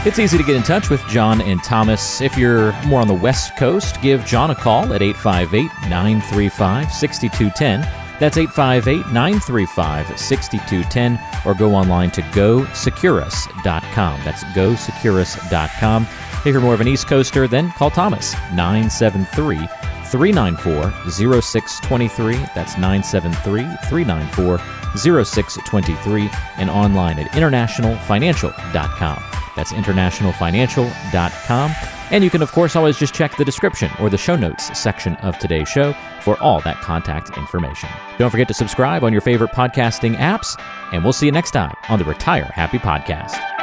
It's 0.05 0.17
easy 0.17 0.37
to 0.37 0.45
get 0.45 0.55
in 0.55 0.63
touch 0.63 0.89
with 0.89 1.05
John 1.07 1.41
and 1.41 1.61
Thomas. 1.61 2.21
If 2.21 2.37
you're 2.37 2.71
more 2.83 3.01
on 3.01 3.09
the 3.09 3.13
West 3.13 3.57
Coast, 3.57 4.01
give 4.01 4.25
John 4.25 4.49
a 4.49 4.55
call 4.55 4.93
at 4.93 5.01
858 5.01 5.63
935 5.89 6.89
6210. 6.89 7.81
That's 8.17 8.37
858 8.37 9.11
935 9.11 10.17
6210, 10.17 11.19
or 11.45 11.53
go 11.53 11.75
online 11.75 12.11
to 12.11 12.21
gosecurus.com. 12.21 14.21
That's 14.23 14.45
gosecurus.com. 14.45 16.03
If 16.03 16.45
you're 16.45 16.61
more 16.61 16.73
of 16.73 16.79
an 16.79 16.87
East 16.87 17.07
Coaster, 17.07 17.49
then 17.49 17.69
call 17.73 17.91
Thomas 17.91 18.31
973 18.53 19.67
394 20.05 21.11
0623. 21.11 22.35
That's 22.55 22.77
973 22.77 23.63
394 23.89 24.59
0623 24.95 26.29
and 26.55 26.69
online 26.69 27.19
at 27.19 27.29
internationalfinancial.com. 27.31 29.28
That's 29.59 29.73
internationalfinancial.com. 29.73 31.71
And 32.11 32.23
you 32.23 32.29
can, 32.29 32.41
of 32.41 32.53
course, 32.53 32.77
always 32.77 32.97
just 32.97 33.13
check 33.13 33.35
the 33.35 33.43
description 33.43 33.91
or 33.99 34.09
the 34.09 34.17
show 34.17 34.37
notes 34.37 34.79
section 34.79 35.17
of 35.17 35.37
today's 35.37 35.67
show 35.67 35.91
for 36.21 36.41
all 36.41 36.61
that 36.61 36.77
contact 36.77 37.37
information. 37.37 37.89
Don't 38.17 38.31
forget 38.31 38.47
to 38.47 38.53
subscribe 38.53 39.03
on 39.03 39.11
your 39.11 39.21
favorite 39.21 39.51
podcasting 39.51 40.15
apps, 40.15 40.57
and 40.93 41.03
we'll 41.03 41.11
see 41.11 41.25
you 41.25 41.33
next 41.33 41.51
time 41.51 41.75
on 41.89 41.99
the 41.99 42.05
Retire 42.05 42.49
Happy 42.55 42.77
Podcast. 42.77 43.58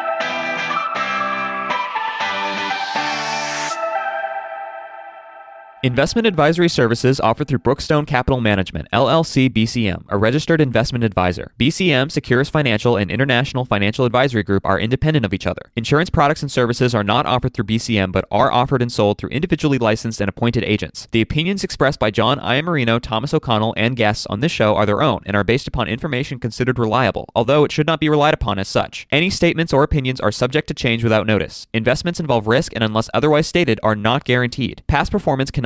Investment 5.82 6.26
advisory 6.26 6.70
services 6.70 7.20
offered 7.20 7.48
through 7.48 7.58
Brookstone 7.58 8.06
Capital 8.06 8.40
Management, 8.40 8.88
LLC 8.94 9.50
BCM, 9.50 10.04
a 10.08 10.16
registered 10.16 10.58
investment 10.58 11.04
advisor. 11.04 11.52
BCM, 11.58 12.10
Securus 12.10 12.48
Financial, 12.48 12.96
and 12.96 13.10
International 13.10 13.66
Financial 13.66 14.06
Advisory 14.06 14.42
Group 14.42 14.64
are 14.64 14.80
independent 14.80 15.26
of 15.26 15.34
each 15.34 15.46
other. 15.46 15.60
Insurance 15.76 16.08
products 16.08 16.40
and 16.40 16.50
services 16.50 16.94
are 16.94 17.04
not 17.04 17.26
offered 17.26 17.52
through 17.52 17.66
BCM 17.66 18.10
but 18.10 18.24
are 18.30 18.50
offered 18.50 18.80
and 18.80 18.90
sold 18.90 19.18
through 19.18 19.28
individually 19.28 19.76
licensed 19.76 20.18
and 20.18 20.30
appointed 20.30 20.64
agents. 20.64 21.08
The 21.12 21.20
opinions 21.20 21.62
expressed 21.62 22.00
by 22.00 22.10
John 22.10 22.40
Iamarino, 22.40 22.98
Thomas 22.98 23.34
O'Connell, 23.34 23.74
and 23.76 23.96
guests 23.96 24.26
on 24.30 24.40
this 24.40 24.52
show 24.52 24.74
are 24.76 24.86
their 24.86 25.02
own 25.02 25.20
and 25.26 25.36
are 25.36 25.44
based 25.44 25.68
upon 25.68 25.88
information 25.88 26.40
considered 26.40 26.78
reliable, 26.78 27.28
although 27.34 27.64
it 27.64 27.70
should 27.70 27.86
not 27.86 28.00
be 28.00 28.08
relied 28.08 28.34
upon 28.34 28.58
as 28.58 28.66
such. 28.66 29.06
Any 29.12 29.28
statements 29.28 29.74
or 29.74 29.82
opinions 29.82 30.20
are 30.20 30.32
subject 30.32 30.68
to 30.68 30.74
change 30.74 31.04
without 31.04 31.26
notice. 31.26 31.66
Investments 31.74 32.18
involve 32.18 32.46
risk 32.46 32.72
and, 32.74 32.82
unless 32.82 33.10
otherwise 33.12 33.46
stated, 33.46 33.78
are 33.82 33.94
not 33.94 34.24
guaranteed. 34.24 34.82
Past 34.86 35.12
performance 35.12 35.50
cannot 35.50 35.65